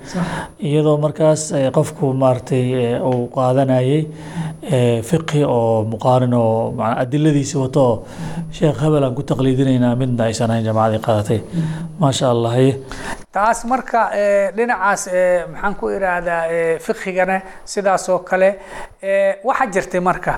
Iyadoo 0.69 0.97
markaas 1.05 1.51
eh, 1.51 1.69
qofku 1.77 2.13
maaragtay 2.23 2.63
eh, 2.83 3.09
uu 3.09 3.27
qaadanayay 3.37 4.01
fiqi 5.09 5.43
oo 5.43 5.83
muqaaran 5.93 6.33
oo 6.33 6.75
adiladiisa 7.03 7.59
wato. 7.63 7.83
Oo 7.87 8.05
sheekh 8.51 8.79
hebel 8.83 9.03
aan 9.03 9.15
ku 9.15 9.23
taqliidinaynaa 9.31 9.95
midna 9.95 10.23
aysan 10.29 10.51
ahayn 10.51 10.65
jamaacadii 10.69 11.05
qaadatay. 11.07 11.39
Mm. 11.39 11.63
Maasha 11.99 12.31
allah 12.33 12.53
taas 13.35 13.59
marka 13.71 14.01
dhinacaas 14.57 15.03
maxaan 15.51 15.75
ku 15.79 15.85
iraahdaa 15.95 16.43
fiqhigana 16.85 17.37
sidaas 17.65 18.09
oo 18.09 18.19
kale 18.29 18.49
waxaa 19.47 19.67
jirtay 19.73 19.99
marka. 20.09 20.33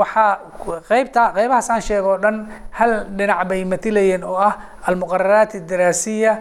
Waxaa 0.00 0.30
qeybta 0.88 1.22
qeybahaas 1.36 1.70
aan 1.70 1.82
sheego 1.88 2.10
o 2.14 2.18
dhan 2.24 2.36
hal 2.78 2.92
dhinac 3.18 3.40
bay 3.48 3.64
matilayeen 3.64 4.24
oo 4.24 4.36
ah 4.48 4.54
almuqararaat 4.87 5.51
الdiraasiya 5.61 6.31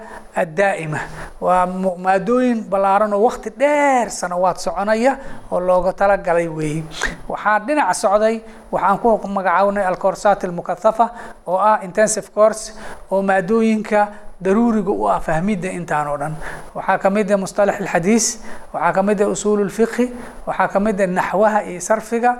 الdaa'ima 0.43 1.01
waa 1.41 1.67
maadooyin 2.07 2.59
ballaaran 2.73 3.13
oo 3.13 3.23
waqti 3.29 3.51
dheer 3.61 4.07
sanawaad 4.11 4.57
soconaya 4.65 5.13
oo 5.53 5.61
looga 5.61 5.93
talagalay 5.93 6.49
weeye 6.49 6.83
waxaa 7.29 7.59
dhinac 7.67 7.93
socday 8.03 8.37
waxaan 8.73 8.99
ku 9.03 9.09
magacawnay 9.37 9.85
alcoursaat 9.91 10.45
almukathafa 10.45 11.07
oo 11.47 11.59
ah 11.71 11.79
intensive 11.87 12.29
course 12.37 12.73
oo 13.13 13.21
maadooyinka 13.23 14.01
daruuriga 14.41 14.89
u 14.89 15.05
ah 15.13 15.21
fahmidda 15.21 15.69
intaan 15.79 16.07
oo 16.09 16.17
dhan 16.17 16.35
waxaa 16.75 16.99
ka 17.03 17.09
mid 17.17 17.29
ah 17.33 17.37
mustalax 17.45 17.77
alxadiis 17.81 18.27
waxaa 18.73 18.93
ka 18.97 19.03
mid 19.09 19.19
ah 19.21 19.29
usuul 19.35 19.61
lfiqhi 19.69 20.07
waxaa 20.49 20.69
ka 20.73 20.79
mid 20.81 20.97
ah 21.01 21.07
naxwaha 21.19 21.61
iyo 21.69 21.81
sarfiga 21.81 22.33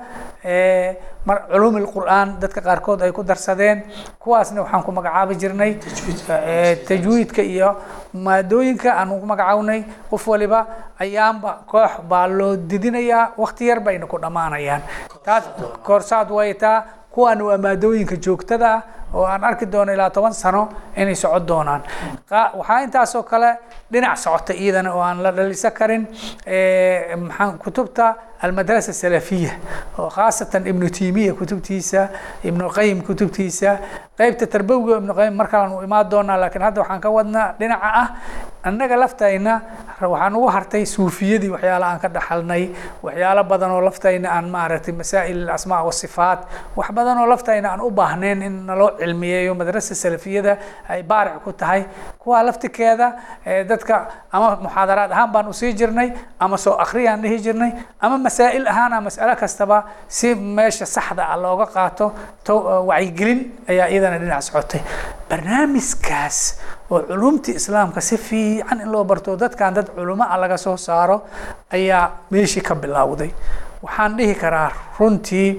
culuum 1.26 1.76
alqur'aan 1.82 2.38
dadka 2.40 2.62
qaarkood 2.62 3.02
ay 3.02 3.12
ku 3.12 3.24
darsadeen. 3.24 3.84
Kuwaasna 4.20 4.62
waxaan 4.62 4.84
ku 4.84 4.92
magacaabi 4.92 5.36
jirnay 5.36 5.72
tajwiidka 6.88 7.42
iyo 7.42 7.76
maadooyinka 8.14 8.94
aan 8.94 9.12
ugu 9.12 9.26
magacawnay. 9.26 9.84
Qof 10.10 10.28
waliba 10.28 10.68
ayaanba 11.00 11.66
koox 11.68 11.92
baa 12.10 12.28
loo 12.28 12.56
didinayaa 12.56 13.34
waqti 13.38 13.66
yar 13.68 13.80
bayna 13.80 14.06
ku 14.08 14.18
dhammaanayaan 14.20 14.82
taas 15.26 15.44
koorsaad 15.84 16.30
waytaa 16.32 16.84
kuwaana 17.12 17.44
waa 17.44 17.58
maadooyinka 17.58 18.16
joogtada 18.22 18.70
ah 18.74 18.82
oo 19.16 19.26
aan 19.26 19.44
arki 19.44 19.66
doono 19.66 19.94
ilaa 19.94 20.10
toban 20.10 20.34
sano 20.34 20.70
inay 20.96 21.16
socon 21.16 21.46
doonaan. 21.48 21.82
Waxaa 22.30 22.82
intaasoo 22.84 23.24
kale 23.24 23.58
dhinac 23.92 24.18
socota 24.18 24.54
iyadana 24.54 24.94
oo 24.94 25.02
aan 25.02 25.24
la 25.24 25.32
dhaliso 25.32 25.72
karin. 25.72 26.08
Maxaan 27.18 27.58
kutubta 27.58 28.16
almadrasa 28.42 28.94
salafiya 28.94 29.52
oo 30.00 30.10
khaasatan 30.10 30.68
ibnu 30.68 30.90
timiya 30.90 31.34
kutubtiisa 31.34 32.10
ibnu 32.44 32.70
qayim 32.78 33.02
kutubtiisa 33.08 33.72
qeybta 34.20 34.46
tarbawiga 34.54 34.98
ibnu 35.02 35.14
qayim 35.20 35.34
mar 35.40 35.48
kalean 35.52 35.72
u 35.80 35.84
imaan 35.88 36.10
doonaa 36.12 36.38
laakiin 36.42 36.62
hadda 36.68 36.82
waxaan 36.82 37.02
ka 37.06 37.10
wadnaa 37.18 37.48
dhinaca 37.60 37.90
ah 38.02 38.08
annaga 38.68 38.96
laftayna 39.04 39.54
waxaan 40.02 40.36
ugu 40.36 40.48
hartay 40.56 40.84
suufiyadii 40.86 41.50
waxyaala 41.56 41.86
aan 41.92 42.00
ka 42.04 42.08
dhaxalnay 42.16 42.64
waxyaalo 43.06 43.44
badan 43.52 43.72
oo 43.72 43.82
laftayna 43.88 44.30
aan 44.36 44.48
maaragtay 44.56 44.94
masaa'il 44.94 45.50
asmaa 45.56 45.84
wasifaat 45.88 46.40
wax 46.76 46.88
badan 46.98 47.18
oo 47.18 47.28
laftayna 47.34 47.68
aan 47.72 47.82
u 47.82 47.90
baahnayn 47.92 48.42
in 48.42 48.56
naloo 48.68 48.92
cilmiyeeyo 49.00 49.56
madrasa 49.56 49.96
salafiyada 49.96 50.58
ay 50.90 51.04
baaric 51.04 51.44
ku 51.44 51.52
tahay 51.54 51.82
kuwaa 52.20 52.44
laftikeeda 52.48 53.08
dadka 53.70 53.96
ama 54.32 54.56
muxaadaraad 54.64 55.12
ahaan 55.12 55.32
baan 55.32 55.48
u 55.48 55.54
sii 55.54 55.74
jirnay 55.74 56.10
ama 56.40 56.58
soo 56.58 56.76
akhriyaan 56.84 57.22
dhihi 57.22 57.38
jirnay 57.46 57.72
ama 58.00 58.18
masaa'il 58.26 58.66
ahaana 58.74 58.98
mas'alo 59.08 59.36
kastaba 59.42 59.78
si 60.18 60.30
meesha 60.58 60.86
saxda 60.96 61.24
ah 61.34 61.38
looga 61.44 61.66
qaato 61.76 62.06
wacyigelin 62.90 63.40
ayaa 63.72 63.88
iyadana 63.94 64.18
dhinac 64.22 64.42
socotay. 64.48 64.82
Barnaamijkaas 65.30 66.38
oo 66.92 67.00
culumtii 67.10 67.56
islaamka 67.60 68.02
si 68.02 68.18
fiican 68.18 68.82
in 68.82 68.90
loo 68.94 69.04
barto 69.04 69.36
dadkan 69.42 69.74
dad 69.78 69.88
culimo 69.96 70.24
ah 70.34 70.38
laga 70.42 70.58
soo 70.58 70.78
saaro 70.78 71.18
ayaa 71.74 72.04
meeshii 72.32 72.62
ka 72.68 72.76
bilowday. 72.76 73.32
Waxaan 73.86 74.18
dhihi 74.18 74.36
karaa 74.36 74.72
runtii 75.00 75.50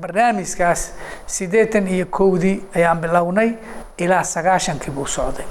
barnaamijkaas 0.00 0.92
siddeetan 1.26 1.88
iyo 1.88 2.06
kowdii 2.10 2.56
ayaan 2.76 2.98
bilownay 3.00 3.50
ilaa 3.98 4.22
sagaashankii 4.24 4.90
buu 4.94 5.06
socday 5.06 5.46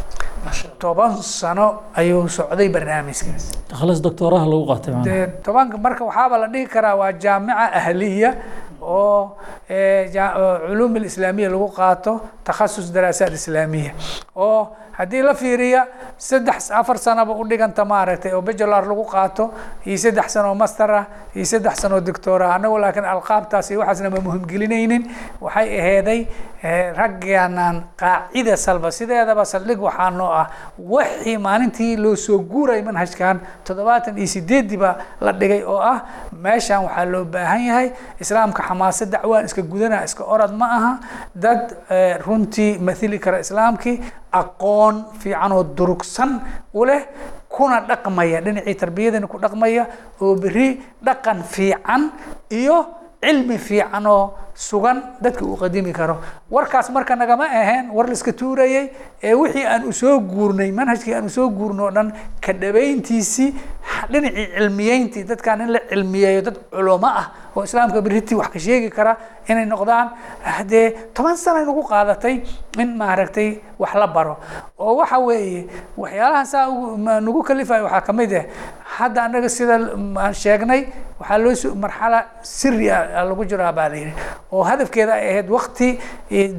toban 0.80 1.18
sano 1.22 1.68
ayuu 1.96 2.28
socday 2.30 2.70
barnaamijkaas. 2.70 3.44
Khalas 3.80 4.00
doctooraha 4.06 4.46
lagu 4.52 4.66
qaatay 4.72 4.94
dee 5.08 5.28
tobanka 5.46 5.78
marka 5.78 6.04
waxaaba 6.10 6.36
la 6.38 6.48
dhihi 6.54 6.68
karaa 6.74 6.96
waa 7.02 7.12
jaamica 7.24 7.72
ahliya 7.80 8.32
oo 8.82 9.38
culuum 10.68 10.96
alislaamiya 11.00 11.50
lagu 11.50 11.68
qaato 11.78 12.14
takhasus 12.44 12.92
daraasaat 12.96 13.34
islaamiya 13.40 13.92
oo 14.36 14.68
haddii 14.98 15.22
la 15.28 15.34
fiiriya 15.42 15.82
saddex 16.18 16.72
afar 16.80 16.98
sanaba 17.06 17.34
u 17.34 17.44
dhiganta 17.50 17.86
maaragtay 17.92 18.32
oo 18.38 18.42
bachelar 18.42 18.84
lagu 18.92 19.06
qaato 19.14 19.46
iyo 19.86 19.98
saddex 19.98 20.28
sano 20.34 20.50
oo 20.52 20.56
master 20.64 20.90
ah 21.00 21.06
iyo 21.36 21.46
saddex 21.46 21.76
sano 21.82 21.96
oo 21.96 22.02
doctora 22.10 22.54
annagu 22.56 22.78
laakiin 22.84 23.06
alqaabtaas 23.14 23.72
iyo 23.72 23.80
waxaasna 23.82 24.10
ma 24.14 24.20
muhimgelinaynin. 24.28 25.04
Waxay 25.42 25.68
aheeday 25.80 26.20
raggaanan 27.00 27.76
qaacida 28.02 28.56
salba. 28.66 28.90
Sideedaba 28.98 29.44
saldhig 29.54 29.80
waxaa 29.88 30.10
noo 30.18 30.30
ah 30.42 30.48
wixii 30.78 31.38
maalintii 31.38 31.98
loo 32.04 32.16
soo 32.26 32.40
guuray 32.52 32.82
manhajkan 32.88 33.40
toddobaatan 33.66 34.18
iyo 34.18 34.28
sideediba 34.36 34.92
la 35.26 35.32
dhigay 35.40 35.62
oo 35.74 35.80
ah 35.92 35.98
meeshan 36.46 36.84
waxaa 36.86 37.06
loo 37.14 37.24
baahan 37.34 37.62
yahay 37.70 37.88
islaamka 38.22 38.62
xamaasad 38.70 39.10
dacwaan 39.14 39.46
iska 39.50 39.62
gudana 39.72 40.04
iska 40.08 40.24
orad 40.34 40.54
ma 40.62 40.68
aha. 40.78 40.92
Dad 41.36 41.64
runtii 42.26 42.78
mathili 42.88 43.20
kara 43.20 43.40
islaamkii 43.46 43.96
aqoon 44.42 44.83
fiican 45.22 45.52
oo 45.52 45.63
durugsan 45.78 46.32
u 46.74 46.86
leh 46.86 47.02
kuna 47.50 47.80
dhaqmaya 47.89 48.41
dhinacii 48.46 48.76
tarbiyadana 48.82 49.28
ku 49.28 49.38
dhaqmaya 49.38 49.84
oo 50.22 50.36
beri 50.36 50.67
dhaqan 51.08 51.43
fiican 51.43 52.12
iyo 52.50 52.78
cilmi 53.24 53.58
fiican 53.58 54.06
oo 54.08 54.34
sugan 54.54 54.98
dadka 55.24 55.46
uu 55.46 55.56
qadimi 55.58 55.93
karo. 55.93 56.15
Warkaas 56.52 56.89
marka 56.96 57.15
nagama 57.15 57.46
aheen 57.46 57.89
war 57.96 58.06
la 58.08 58.13
iska 58.13 58.34
tuurayay 58.34 58.86
ee 59.24 59.34
wixii 59.34 59.65
aan 59.65 59.88
u 59.88 59.93
soo 59.93 60.19
guurnay 60.19 60.72
manhajkii 60.72 61.13
aan 61.15 61.26
u 61.26 61.30
soo 61.30 61.48
guurno 61.50 61.86
o 61.88 61.91
dhan 61.91 62.12
ka 62.41 62.54
dhabayntiisii 62.54 63.50
dhinacii 64.12 64.48
cilmiyeyntii 64.58 65.24
dadkan 65.24 65.62
in 65.62 65.72
la 65.74 65.80
cilmiyeeyo 65.89 66.41
dad 66.48 66.58
culumo 66.72 67.08
ah 67.08 67.26
oo 67.56 67.63
islaamka 67.63 68.02
beritii 68.02 68.36
wax 68.36 68.50
ka 68.54 68.60
sheegi 68.60 68.89
kara 68.89 69.13
inay 69.48 69.66
noqdaan. 69.66 70.08
Haddee 70.44 70.86
toban 71.13 71.38
sana 71.38 71.66
nagu 71.66 71.84
qaadatay 71.92 72.36
in 72.82 72.89
maaragtay 72.98 73.50
wax 73.80 73.94
la 73.96 74.08
baro. 74.08 74.38
Oo 74.80 74.96
waxa 75.02 75.18
weeye 75.20 75.68
waxyaalaha 75.98 76.46
saa 76.46 76.68
nagu 77.26 77.42
kalifayo 77.44 77.84
waxaa 77.86 78.02
ka 78.08 78.13
mid 78.13 78.34
ah. 78.34 78.46
Hadda 78.98 79.24
annaga 79.26 79.50
sida 79.50 79.76
aan 80.24 80.34
sheegnay 80.34 80.82
waxaa 81.20 81.38
loo 81.44 81.76
marxala 81.84 82.20
siri 82.42 82.89
a 82.89 83.24
lagu 83.30 83.46
jiraa 83.46 83.72
baa 83.78 83.89
la 83.89 83.96
yidhi. 84.02 84.13
Oo 84.52 84.63
hadafkeeda 84.63 85.13
ay 85.13 85.30
ahayd 85.30 85.50
wakti 85.50 86.00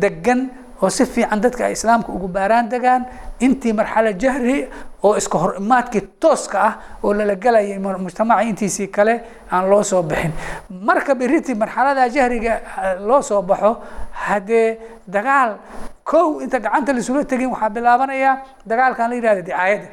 degan 0.03 0.41
oo 0.85 0.91
si 0.97 1.05
fiican 1.15 1.41
dadka 1.41 1.65
ay 1.67 1.73
islaamka 1.73 2.13
ugu 2.13 2.29
baaraan 2.29 2.69
degaan. 2.69 3.03
Intii 3.41 3.73
marxalo 3.73 4.13
jahri 4.23 4.69
oo 5.03 5.17
iska 5.17 5.39
hor 5.43 5.53
imaadkii 5.61 6.03
tooska 6.23 6.59
ah 6.69 6.73
oo 7.03 7.13
lala 7.19 7.35
gelayay 7.45 7.79
mujtamaca 7.79 8.43
intiisii 8.51 8.89
kale 8.97 9.15
aan 9.51 9.65
loo 9.71 9.83
soo 9.83 10.03
bixin. 10.03 10.33
Marka 10.89 11.15
beritii 11.15 11.55
marxalada 11.55 12.09
jahriga 12.17 12.55
loo 13.09 13.23
soo 13.23 13.43
baxo 13.43 13.71
haddee 14.27 14.79
dagaal 15.09 15.57
kow 16.05 16.41
inta 16.45 16.59
gacanta 16.61 16.93
laisula 16.93 17.25
tegin 17.25 17.49
waxaa 17.55 17.71
bilaabanaya 17.77 18.33
dagaalkan 18.67 19.09
la 19.11 19.15
yihahda 19.17 19.43
dicaayadda 19.49 19.89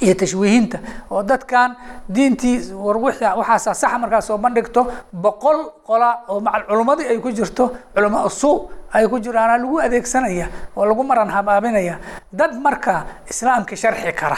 iyo 0.00 0.14
tashwiihinta 0.20 0.78
oo 1.12 1.22
dadkan 1.22 1.76
diintii 2.08 2.72
war 2.72 2.96
waxaasaa 2.96 3.74
saxa 3.74 3.98
markaa 3.98 4.20
soo 4.28 4.38
bandhigto 4.38 4.80
boqol 5.12 5.58
qola 5.88 6.10
oo 6.28 6.40
macal 6.40 6.62
culummadii 6.68 7.06
ay 7.12 7.18
ku 7.20 7.30
jirto 7.38 7.64
culama 7.94 8.24
suu 8.40 8.70
ay 8.92 9.06
ku 9.08 9.18
jiraana 9.20 9.56
lagu 9.58 9.78
adeegsanaya 9.80 10.46
oo 10.76 10.84
lagu 10.84 11.02
maran 11.04 11.30
habaabinaya. 11.30 11.98
Dad 12.32 12.54
marka 12.60 13.04
islaamka 13.30 13.76
sharxi 13.76 14.12
kara 14.12 14.36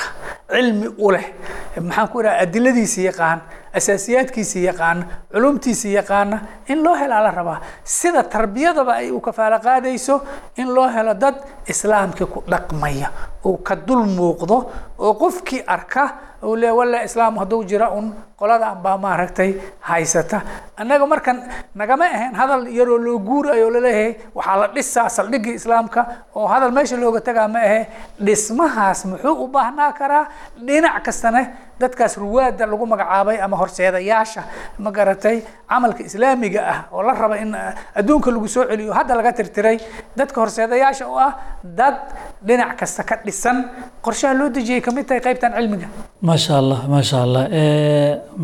cilmi 0.51 0.89
u 0.99 1.11
leh 1.11 1.27
maxaan 1.81 2.09
ku 2.13 2.21
idhaha 2.21 2.41
adiladiisa 2.45 3.01
yaqaan 3.09 3.39
asaasiyaadkiisa 3.79 4.59
yaqaana 4.69 5.05
culumtiisa 5.33 5.89
yaqaana 5.89 6.37
in 6.69 6.83
loo 6.85 6.95
helaa 6.95 7.23
la 7.27 7.31
rabaa. 7.31 7.61
Sida 7.85 8.23
tarbiyadaba 8.23 8.93
ay 9.01 9.11
u 9.11 9.21
kafaalo 9.21 9.59
qaadayso 9.59 10.21
in 10.57 10.69
loo 10.75 10.89
helo 10.89 11.15
dad 11.15 11.37
islaamkii 11.67 12.27
ku 12.27 12.43
dhaqmaya 12.53 13.09
oo 13.45 13.57
ka 13.65 13.75
dul 13.77 14.05
muuqdo 14.05 14.57
oo 14.99 15.15
qofkii 15.15 15.65
arka 15.67 16.05
le 16.43 16.71
walla 16.79 16.99
islaam 17.09 17.35
hadduu 17.41 17.63
jira 17.71 17.89
un 17.99 18.07
qoladan 18.41 18.77
baa 18.85 18.97
maaragtay 19.05 19.51
haysata. 19.89 20.39
Annaga 20.81 21.07
markan 21.13 21.39
nagama 21.81 22.05
ahayn 22.17 22.35
hadal 22.41 22.63
yaroo 22.79 22.99
loo 23.07 23.19
guurayo 23.29 23.71
la 23.75 23.81
leeyahay 23.87 24.11
waxaa 24.35 24.57
la 24.63 24.67
dhisaa 24.75 25.09
saldhiggii 25.17 25.55
islaamka 25.61 26.01
oo 26.35 26.47
hadal 26.53 26.73
meesha 26.77 26.97
looga 27.03 27.21
tagaa 27.29 27.49
ma 27.55 27.61
ahe 27.69 27.81
dhismahaas 28.27 29.01
muxuu 29.11 29.35
u 29.45 29.49
baahnaa 29.55 29.93
karaa? 30.01 30.25
Dhinac 30.67 31.03
kastana 31.07 31.41
dadkaas 31.85 32.15
ruwaada 32.23 32.65
lagu 32.73 32.85
magacaabay 32.93 33.37
ama 33.47 33.57
horseedayaasha 33.63 34.43
ma 34.85 34.91
garatay 34.99 35.37
camalka 35.73 36.03
islaamiga 36.09 36.61
ah 36.73 36.79
oo 36.95 37.03
la 37.09 37.13
raba 37.23 37.37
in 37.45 37.51
adduunka 38.01 38.29
lagu 38.35 38.49
soo 38.55 38.65
celiyo. 38.71 38.93
Hadda 38.99 39.15
laga 39.19 39.33
tirtiray 39.39 39.77
dadka 40.19 40.39
horseedayaasha 40.43 41.05
u 41.13 41.17
ah 41.27 41.31
dad 41.81 41.97
dhinac 42.49 42.73
kasta 42.81 43.03
ka 43.11 43.17
dhisan 43.27 43.57
qorshaha 44.07 44.35
loo 44.41 44.49
dejiyay 44.57 44.81
ka 44.87 44.91
mid 44.97 45.07
tahay 45.09 45.21
qaybtan 45.27 45.53
cilmiga. 45.59 45.89
Maasha 46.29 46.53
allah 46.63 46.81
maasha 46.95 47.17
allah 47.27 47.45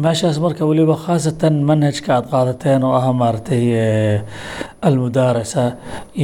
meeshaas 0.05 0.37
marka 0.45 0.63
weliba 0.71 0.97
khaasatan 1.05 1.55
manhajka 1.71 2.11
aada 2.17 2.29
qaadateen 2.35 2.83
oo 2.89 2.95
ah 3.01 3.13
maaragtay 3.21 3.65
almudaarasa 4.89 5.65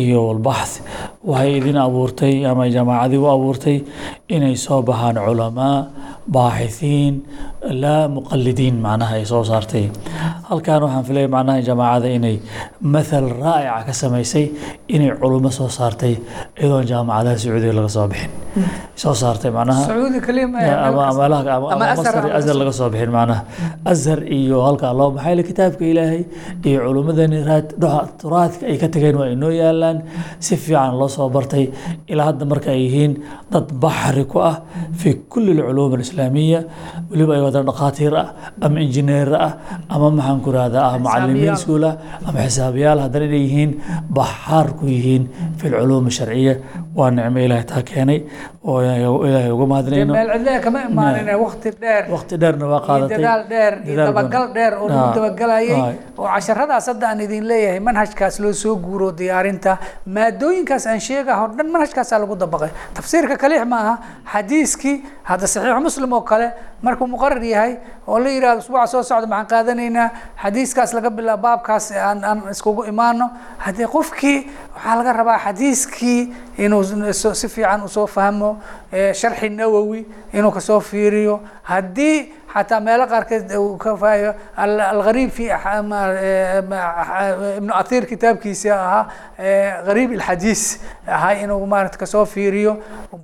iyo 0.00 0.20
walbaxth 0.28 0.76
waxay 1.30 1.52
idin 1.58 1.76
abuurtay 1.86 2.34
ama 2.50 2.64
jamaacadii 2.76 3.20
u 3.24 3.28
abuurtay 3.34 3.78
inay 4.34 4.56
soo 4.64 4.80
baxaan 4.88 5.16
culamaa 5.26 5.78
baaxithiin 6.34 7.14
laa 7.82 8.08
muqalidiin 8.08 8.76
macnaha 8.86 9.14
ay 9.18 9.24
soo 9.24 9.44
saartay. 9.44 9.90
Halkan 10.48 10.82
waxaan 10.84 11.04
filaya 11.08 11.28
macnaha 11.28 11.62
jamaacada 11.68 12.08
inay 12.16 12.36
mathal 12.94 13.26
raa'ica 13.42 13.84
ka 13.86 13.92
samaysay 13.92 14.46
inay 14.88 15.10
culummo 15.20 15.50
soo 15.58 15.68
saartay 15.68 16.14
iyadoon 16.60 16.86
jaamacadaha 16.90 17.36
sacuudiga 17.42 17.72
laga 17.78 17.88
soo 17.96 18.06
bixin. 18.12 18.30
Soo 19.02 19.14
saartay 19.22 19.50
macnaha 19.50 19.82
azhar 21.24 22.54
laga 22.60 22.72
soo 22.72 22.90
bixin 22.90 23.10
macnaha. 23.16 23.44
Azhar 23.92 24.20
iyo 24.38 24.60
halkaa 24.66 24.92
loo 24.98 25.10
baxay 25.16 25.42
kitaabka 25.48 25.84
ilaahay 25.92 26.22
iyo 26.68 26.78
culummadani 26.86 27.38
turaadka 28.20 28.66
ay 28.70 28.76
ka 28.82 28.88
tageen 28.88 29.16
waa 29.20 29.28
inoo 29.34 29.50
yaalaan. 29.50 30.02
Si 30.40 30.56
fiican 30.56 30.98
loo 31.00 31.08
soo 31.08 31.28
bartay 31.30 31.64
ilaa 32.08 32.26
hadda 32.30 32.44
marka 32.44 32.70
ay 32.70 32.80
yihiin 32.86 33.12
dad 33.52 33.72
baxri 33.82 34.24
ku 34.32 34.38
ah 34.50 34.56
fi 35.00 35.14
kulli 35.32 35.52
alculuum 35.60 35.94
alislaamiya 35.96 36.60
weliba 37.10 37.32
ay 37.36 37.42
wadaan 37.54 37.66
dhakhaatiir 37.70 38.14
ah 38.22 38.28
ama 38.66 38.80
injineer 38.80 39.30
ah 39.34 39.52
ama 39.88 40.10
maxaan 40.10 40.40
ku 40.44 40.50
rahdaa 40.52 40.84
ah 40.90 40.98
macalimiin 40.98 41.54
iskuul 41.54 41.84
ah 41.90 41.94
ama 42.28 42.38
xisaabiyaal 42.46 42.98
haddana 43.06 43.24
inay 43.30 43.42
yihiin 43.46 43.70
baxaar 44.18 44.66
ku 44.78 44.84
yihiin 44.86 45.22
fi 45.58 45.64
alculuum 45.70 46.06
alsharciya 46.10 46.54
waa 46.98 47.10
nicmo 47.10 47.38
ilaahay 47.46 47.66
taa 47.72 47.82
keenay 47.90 48.18
oo 48.64 48.78
ilaahay 48.82 49.50
uga 49.56 49.66
mahadnayno 49.72 50.12
waqti 51.44 51.70
dheer 51.82 52.02
waqti 52.14 52.34
dheerna 52.42 52.66
waa 52.72 52.80
qaadatay 52.88 53.18
dadaal 53.18 53.42
dheer 53.52 53.72
iyo 53.86 53.96
dabagal 54.08 54.44
dheer 54.56 54.72
oo 54.82 54.88
lagu 54.88 55.10
dabagalayay 55.18 55.94
oo 56.18 56.26
casharadaas 56.34 56.86
hadda 56.90 57.06
aan 57.10 57.20
idin 57.26 57.44
leeyahay 57.50 57.80
manhajkaas 57.88 58.36
loo 58.42 58.52
soo 58.62 58.74
guuro 58.86 59.08
diyaarinta 59.20 59.72
maadooyinkaas 60.16 60.86
aan 60.90 61.00
sheegaha 61.08 61.40
o 61.44 61.48
dhan 61.58 61.68
manhajkaasaa 61.74 62.18
lagu 62.24 62.34
dabaqay 62.44 62.70
tafsiirka 62.96 63.36
kalix 63.42 63.62
maaha 63.74 63.94
xadiiskii 64.32 64.96
hadda 65.30 65.46
saxiix 65.54 65.78
muslim 65.88 66.10
oo 66.18 66.22
kale 66.30 66.48
markuu 66.84 67.06
muqarar 67.12 67.42
yahay 67.52 67.72
oo 68.06 68.18
la 68.22 68.28
yihahdo 68.30 68.58
usbuuca 68.62 68.86
soo 68.92 69.02
socda 69.02 69.26
maxaan 69.26 69.46
qaadanaynaa? 69.52 70.08
Xadiiskaas 70.42 70.90
laga 70.96 71.10
bilaabo 71.16 71.42
baabkaas 71.42 71.86
aan 72.08 72.24
aan 72.28 72.38
iskugu 72.52 72.82
imaano. 72.92 73.26
Haddii 73.64 73.86
qofkii 73.94 74.38
waxaa 74.76 74.96
laga 74.98 75.12
rabaa 75.18 75.38
xadiiskii 75.44 76.20
inuu 76.64 76.82
si 77.40 77.48
fiican 77.48 77.82
u 77.84 77.88
soo 77.88 78.06
fahmo 78.06 78.50
sharxi 79.20 79.48
nawowi 79.48 80.00
inuu 80.32 80.50
ka 80.56 80.60
soo 80.60 80.80
fiiriyo. 80.80 81.40
Haddii 81.62 82.16
xataa 82.54 82.80
meelo 82.80 83.06
qaarkeed 83.12 83.48
ka 83.82 83.96
faayo 84.02 84.30
algariib 84.56 85.30
fi 85.36 85.44
ibnu 87.58 87.72
athir 87.80 88.06
kitaabkiisi 88.06 88.70
ahaa 88.70 89.02
gariib 89.86 90.12
ilxadiis 90.16 90.62
ahaa 91.08 91.32
inuu 91.44 91.66
maarata 91.66 91.98
ka 91.98 92.06
soo 92.06 92.24
fiiriyo. 92.24 92.76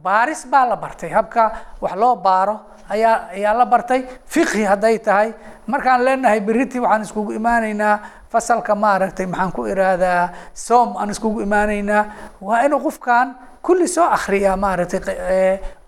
Baaris 0.03 0.47
baa 0.51 0.65
la 0.67 0.77
bartay 0.77 1.11
habka 1.11 1.53
wax 1.81 1.95
loo 1.97 2.17
baaro 2.17 2.57
ayaa 2.95 3.17
ayaa 3.37 3.55
la 3.59 3.67
bartay. 3.67 4.01
Fiqhi 4.27 4.63
hadday 4.71 4.99
tahay. 4.99 5.29
Markaan 5.67 6.05
leenahay 6.05 6.41
beriti 6.41 6.79
waxaan 6.81 7.03
iskugu 7.07 7.33
imaanaynaa. 7.41 7.99
Fasalka 8.33 8.75
maaragtay 8.75 9.27
maxaan 9.27 9.53
ku 9.53 9.67
irahdaa 9.67 10.29
som 10.55 10.97
aan 10.97 11.11
iskugu 11.11 11.41
imaanaynaa. 11.47 12.05
Waa 12.41 12.63
inuu 12.67 12.81
qofkan 12.87 13.35
kulli 13.63 13.89
soo 13.89 14.05
akriyaa 14.17 14.57
maaragtay 14.57 15.01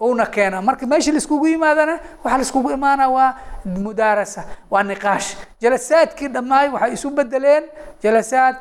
una 0.01 0.27
keena. 0.27 0.63
Marka 0.63 0.87
meesha 0.87 1.13
laiskugu 1.13 1.47
yimaadana 1.47 1.99
waxaa 2.25 2.39
laiskugu 2.39 2.71
imaanaa 2.71 3.09
waa 3.17 3.31
mudaarasa 3.85 4.43
waa 4.71 4.83
niqaash. 4.83 5.29
Jalasaadkii 5.63 6.29
dhammaay 6.35 6.69
waxay 6.75 6.93
isu 6.97 7.11
bedeleen 7.11 7.65
jalasaad 8.03 8.57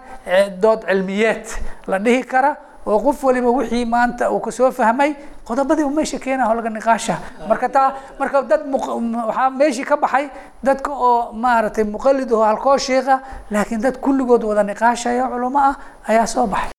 dood 0.62 0.82
cilmiyeed 0.90 1.46
la 1.88 1.98
dhihi 2.00 2.24
kara 2.24 2.56
oo 2.86 3.00
qof 3.06 3.24
waliba 3.24 3.50
wixii 3.58 3.86
maanta 3.86 4.32
uu 4.32 4.40
ka 4.40 4.52
soo 4.52 4.72
fahmay 4.72 5.16
qodobadii 5.48 5.84
uu 5.84 5.94
meesha 5.98 6.20
keena 6.20 6.48
oo 6.50 6.54
laga 6.56 6.70
niqaasha. 6.70 7.16
Marka 7.50 7.70
taa 7.70 7.90
marka 8.20 8.42
dad 8.44 8.62
waxaa 8.74 9.50
meeshii 9.50 9.86
ka 9.86 9.96
baxay 9.98 10.26
dadka 10.64 10.92
oo 10.92 11.32
maaragtay 11.34 11.84
muqalid 11.84 12.32
oo 12.32 12.44
halkoo 12.44 12.78
sheekha 12.78 13.20
laakiin 13.52 13.82
dad 13.82 13.98
kulligood 14.02 14.44
wada 14.44 14.64
niqaashaya 14.64 15.28
culamo 15.32 15.60
ah 15.60 15.76
ayaa 16.10 16.26
soo 16.28 16.48
baxay 16.48 16.72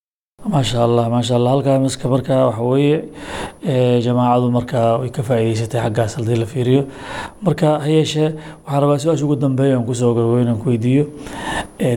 maasha 0.45 0.83
allah 0.85 1.09
maasha 1.09 1.35
allah 1.37 1.51
halkaa 1.55 1.79
miska 1.81 2.09
marka 2.09 2.35
waxa 2.49 2.63
weeye 2.63 4.01
jamaacadu 4.05 4.51
marka 4.57 4.81
way 5.01 5.11
ka 5.17 5.23
faa'iideysatay 5.29 5.81
xaggaas 5.85 6.17
haddii 6.19 6.39
la 6.43 6.47
fiiriyo. 6.53 6.83
Marka 7.47 7.79
ha 7.83 7.87
yeeshee 7.87 8.29
waxaan 8.67 8.81
rabaa 8.83 8.99
su'aasha 9.05 9.25
ugu 9.27 9.37
dambeeya 9.45 9.77
aan 9.79 9.87
ku 9.87 9.95
soo 9.95 10.15
gabagabeyn 10.15 10.49
aan 10.53 10.59
ku 10.63 10.69
weydiiyo 10.73 11.05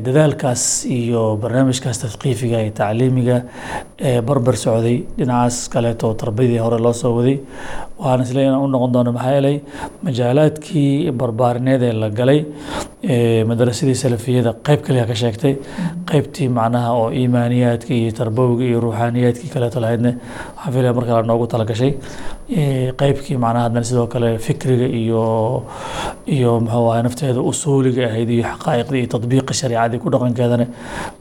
dadaalkaas 0.05 0.85
iyo 0.97 1.37
barnaamijkaas 1.41 1.97
tadqiifiga 2.03 2.61
iyo 2.65 2.71
tacliimiga 2.81 3.37
ee 3.99 4.21
barbar 4.21 4.55
socday 4.65 4.97
dhinacaas 5.17 5.57
kaleeto 5.73 6.13
tarbiyadii 6.13 6.61
hore 6.65 6.79
loo 6.85 6.93
soo 6.93 7.15
waday 7.17 7.37
waxaan 7.99 8.21
is 8.25 8.31
leeyahay 8.35 8.51
inaan 8.53 8.65
u 8.65 8.71
noqon 8.73 8.91
doono 8.93 9.11
maxaa 9.17 9.33
yeelay 9.35 9.57
majaalaadkii 10.05 11.11
barbaarineed 11.19 11.81
ee 11.89 11.93
la 12.01 12.09
galay 12.19 12.39
madarasadii 13.49 13.95
salafiyada 14.03 14.51
qeyb 14.67 14.81
kaliya 14.87 15.05
ka 15.09 15.15
sheegtay. 15.21 15.53
Qeybtii 16.09 16.49
macnaha 16.57 16.89
oo 16.99 17.07
iimaaniyaadka 17.19 17.91
iyo 17.93 18.11
tarbawiga 18.19 18.63
iyo 18.69 18.79
ruuxaaniyaadkii 18.85 19.49
kaleeto 19.55 19.79
lahaydne 19.83 20.11
waxaan 20.55 20.73
filaya 20.75 20.93
marka 20.97 21.13
la 21.17 21.23
noogu 21.29 21.47
talagashay 21.53 21.91
qeybkii 22.49 23.37
macnaha 23.41 23.63
haddana 23.65 23.83
sidoo 23.83 24.07
kale 24.07 24.37
fikriga 24.37 24.85
iyo 24.85 25.63
iyo 26.27 26.59
muxuu 26.59 26.91
ahay 26.91 27.03
nafteeda 27.03 27.41
usuuliga 27.41 28.05
ahayd 28.09 28.29
iyo 28.29 28.43
xaqaa'iqdii 28.51 28.99
iyo 29.01 29.07
tadbiiqa 29.15 29.53
shariicadii 29.59 29.99
ku 30.03 30.09
dhaqankeedana 30.13 30.65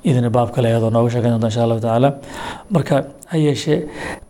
idina 0.04 0.30
baab 0.30 0.52
kale 0.52 0.68
nooga 0.96 1.10
sheegan 1.14 1.32
doonta 1.32 1.48
insha 1.48 1.62
allahu 1.64 1.80
tacaala. 1.80 2.10
Marka 2.70 2.96
ha 3.30 3.36
yeeshee 3.38 3.78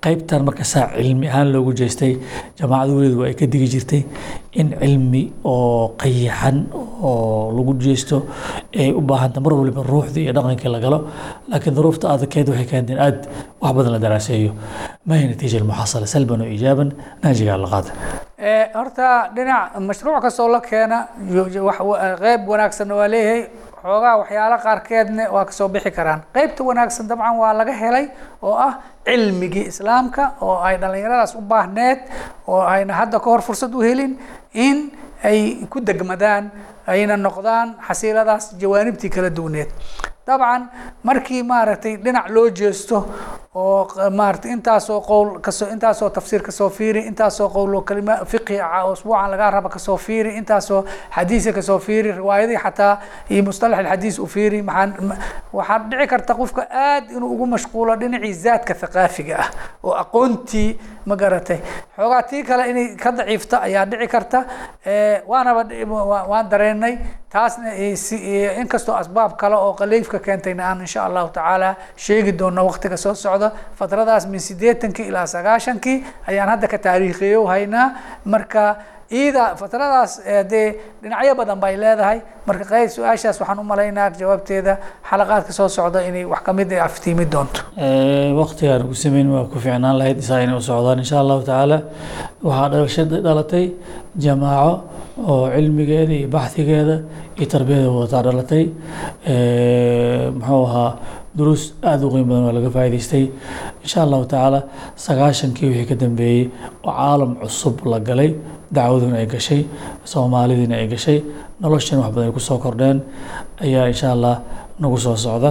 qeybtan 0.07 0.45
marka 0.47 0.65
saa 0.65 0.87
cilmi 0.95 1.27
ahaan 1.29 1.51
loogu 1.53 1.73
jeestay 1.81 2.13
jamaacadu 2.61 2.97
welidu 3.01 3.25
ay 3.27 3.35
ka 3.35 3.47
digi 3.47 3.69
jirtay 3.75 4.03
in 4.61 4.71
cilmi 4.81 5.23
oo 5.45 5.89
qayaxan 6.03 6.57
oo 7.05 7.53
lagu 7.57 7.73
jeesto 7.85 8.17
ay 8.83 8.88
u 8.93 9.01
baahanta 9.01 9.40
mar 9.45 9.53
waliba 9.61 9.83
ruuxdii 9.93 10.25
iyo 10.25 10.33
dhaqankii 10.37 10.71
la 10.75 10.81
galo. 10.85 10.99
Laakiin 11.51 11.75
duruufta 11.77 12.07
adagkeed 12.14 12.49
waxay 12.49 12.67
keenteen 12.71 12.99
aad 13.07 13.19
wax 13.62 13.73
badan 13.77 13.93
la 13.93 13.99
daraaseeyo. 14.05 14.53
Ma 15.07 15.14
natiija 15.31 15.59
almuxasala 15.61 16.07
salban 16.14 16.40
oo 16.40 16.49
ijaaban 16.57 16.88
naajiga 17.23 17.57
la 17.64 17.69
qaada. 17.75 17.90
Horta 18.79 19.09
dhinac 19.37 19.77
mashruuc 19.88 20.23
kastoo 20.25 20.49
la 20.55 20.61
keena 20.61 20.99
qeyb 22.23 22.49
wanaagsanna 22.49 22.95
waa 23.01 23.09
leeyahay. 23.14 23.43
Xoogaa 23.85 24.17
waxyaalo 24.21 24.57
qaarkeedna 24.64 25.25
waa 25.35 25.45
ka 25.45 25.53
soo 25.53 25.69
bixi 25.69 25.90
karaan. 25.90 26.21
Qeybta 26.35 26.64
wanaagsan 26.64 27.07
dabcan 27.09 27.37
waa 27.38 27.53
laga 27.59 27.73
helay 27.73 28.07
oo 28.43 28.55
ah 28.67 28.75
cilmigii 29.05 29.67
islaamka 29.73 30.25
oo 30.40 30.57
ay 30.67 30.77
dhallinyaradaas 30.81 31.35
u 31.37 31.40
baahneed 31.40 31.99
oo 32.49 32.61
ayna 32.75 32.95
hadda 32.95 33.19
ka 33.21 33.31
hor 33.31 33.43
fursad 33.43 33.75
u 33.75 33.81
helin 33.85 34.17
in 34.55 34.90
ay 35.25 35.67
ku 35.71 35.81
degmadaan 35.81 36.51
ayna 36.87 37.16
noqdaan 37.16 37.68
xasiiladaas 37.88 38.44
jawaanibtii 38.62 39.11
kala 39.16 39.31
duwaneed 39.37 39.70
dabcan 40.27 40.69
markii 41.03 41.43
maaragtay 41.43 41.97
dhinac 42.05 42.29
loo 42.35 42.49
jeesto 42.51 42.99
oo 43.55 43.89
maaragtay 44.11 44.51
intaasoo 44.53 45.01
qowl 45.01 45.39
ka 45.41 45.51
soo 45.53 45.69
intaasoo 45.75 46.09
tafsiir 46.11 46.43
ka 46.43 46.53
soo 46.53 46.69
fiiri 46.71 47.01
intaasoo 47.11 47.49
qowl 47.49 47.75
oo 47.75 47.83
kalima 47.83 48.17
fiqhi 48.27 48.57
usbuucan 48.93 49.31
lagaa 49.31 49.51
raba 49.51 49.69
ka 49.69 49.79
soo 49.79 49.97
fiiri 49.97 50.35
intaasoo 50.41 50.85
xadiisa 51.15 51.53
ka 51.53 51.63
soo 51.63 51.79
fiiri 51.79 52.13
riwaayadii 52.13 52.57
xataa 52.65 52.99
iyo 53.31 53.43
mustalax 53.45 53.79
alxadiis 53.81 54.19
u 54.19 54.27
fiiri 54.27 54.63
maxaa 54.63 55.17
waxaa 55.53 55.79
dhici 55.91 56.07
karta 56.07 56.35
qofka 56.35 56.63
aad 56.71 57.11
inuu 57.11 57.31
ugu 57.35 57.47
mashquulo 57.47 57.97
dhinacii 58.01 58.33
zaadka 58.45 58.75
thaqaafiga 58.75 59.37
ah 59.39 59.49
oo 59.85 59.93
aqoontii 60.03 60.79
ma 61.07 61.17
garatay. 61.17 61.59
Xoogaa 61.97 62.23
tii 62.23 62.43
kale 62.49 62.71
inay 62.71 62.97
ka 62.97 63.13
daciifta 63.13 63.61
ayaa 63.67 63.85
dhici 63.87 64.09
karta 64.09 64.45
waanaba 65.27 65.63
waan 66.31 66.49
dareenay 66.51 66.99
taasna 67.31 67.75
inkastoo 68.61 68.95
asbaab 68.97 69.37
kale 69.37 69.55
oo 69.57 69.73
qaliifka 70.14 70.18
keentayna 70.24 70.70
aan 70.70 70.81
insha 70.81 71.05
allahu 71.05 71.31
tacaala 71.33 71.77
sheegi 71.96 72.33
doono 72.38 72.64
waqtiga 72.66 72.96
soo 72.96 73.14
socda. 73.14 73.50
Fatradaas 73.77 74.27
min 74.27 74.40
sideetankii 74.40 75.07
ilaa 75.09 75.27
sagaashankii 75.27 76.05
ayaan 76.29 76.48
hadda 76.48 76.68
ka 76.68 76.79
taariikhiyo 76.79 77.46
haynaa 77.46 77.90
marka 78.24 78.77
iida 79.20 79.44
fatradaas 79.61 80.12
dee 80.53 80.66
dhinacyo 81.03 81.33
badan 81.40 81.59
bay 81.62 81.74
leedahay 81.83 82.18
marka 82.48 82.64
qeyb 82.72 82.88
su'aashaas 82.96 83.37
waxaan 83.40 83.59
u 83.62 83.64
malaynaa 83.72 84.09
jawaabteeda. 84.20 84.72
Xalaqaadka 85.11 85.53
soo 85.59 85.68
socda 85.77 86.00
inay 86.09 86.24
wax 86.33 86.40
ka 86.46 86.53
mid 86.59 86.70
a 86.72 86.85
aftiimi 86.88 87.24
doonto. 87.33 87.61
Waqtigaan 88.40 88.83
ku 88.90 88.94
sameyn 89.05 89.29
waa 89.35 89.44
ku 89.53 89.59
fiicnaan 89.64 89.96
lahayd 90.00 90.18
isaa 90.24 90.40
inay 90.44 90.57
u 90.57 90.61
socdaan 90.70 90.98
insha 91.05 91.16
allahu 91.22 91.42
tacaala. 91.48 91.79
Waxaa 92.46 92.68
dhalashada 92.72 93.16
dhalatay 93.27 93.66
jamaaco 94.24 94.72
oo 95.33 95.44
cilmigeeda 95.55 96.12
iyo 96.20 96.29
baxhigeeda 96.37 96.96
iyo 97.38 97.46
tarbiyada 97.53 97.88
wadataa 97.96 98.22
dhalatay. 98.27 98.64
Muxuu 100.38 100.64
ahaa 100.68 100.90
duruus 101.38 101.62
aada 101.90 102.05
u 102.07 102.11
qiim 102.14 102.27
badan 102.31 102.44
waa 102.48 102.55
laga 102.59 102.70
faa'idaystay 102.77 103.24
insha 103.85 103.98
allahu 104.07 104.24
tacaala 104.33 104.61
sagaashankii 105.07 105.68
wixii 105.70 105.88
ka 105.90 105.94
dambeeyey 106.03 106.42
oo 106.87 106.92
caalam 106.98 107.31
cusub 107.42 107.77
la 107.92 107.98
galay 108.09 108.31
dacwaduna 108.77 109.17
ay 109.23 109.27
gashay 109.35 109.61
soomaalidiina 110.13 110.75
ay 110.81 110.87
gashay 110.93 111.19
noloshan 111.63 111.99
wax 112.03 112.11
badan 112.15 112.29
ay 112.29 112.35
ku 112.37 112.41
soo 112.49 112.59
kordheen 112.65 112.99
ayaa 113.65 113.87
insha 113.93 114.09
allah 114.15 114.35
nagu 114.83 114.99
soo 115.05 115.17
socda 115.27 115.51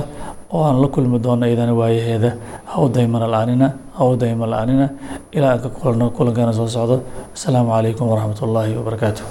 oo 0.54 0.62
aan 0.68 0.78
la 0.84 0.88
kulmi 0.94 1.18
doono 1.26 1.46
iyadana 1.50 1.74
waayaheeda. 1.80 2.32
Ha 2.70 2.76
u 2.84 2.90
daymana 2.96 3.26
la'aanina 3.34 3.68
ha 3.98 4.02
u 4.06 4.14
dayma 4.22 4.46
la'aanina. 4.52 4.86
Ilaa 5.38 5.52
aan 5.54 5.62
ka 5.64 5.70
kulanno 5.78 6.06
kulankeena 6.18 6.54
soo 6.60 6.68
socdo 6.76 6.96
asalaamu 7.36 7.70
calaykum 7.74 8.06
waraxmat 8.12 8.40
ullaahi 8.46 8.74
wabarakaatu 8.80 9.22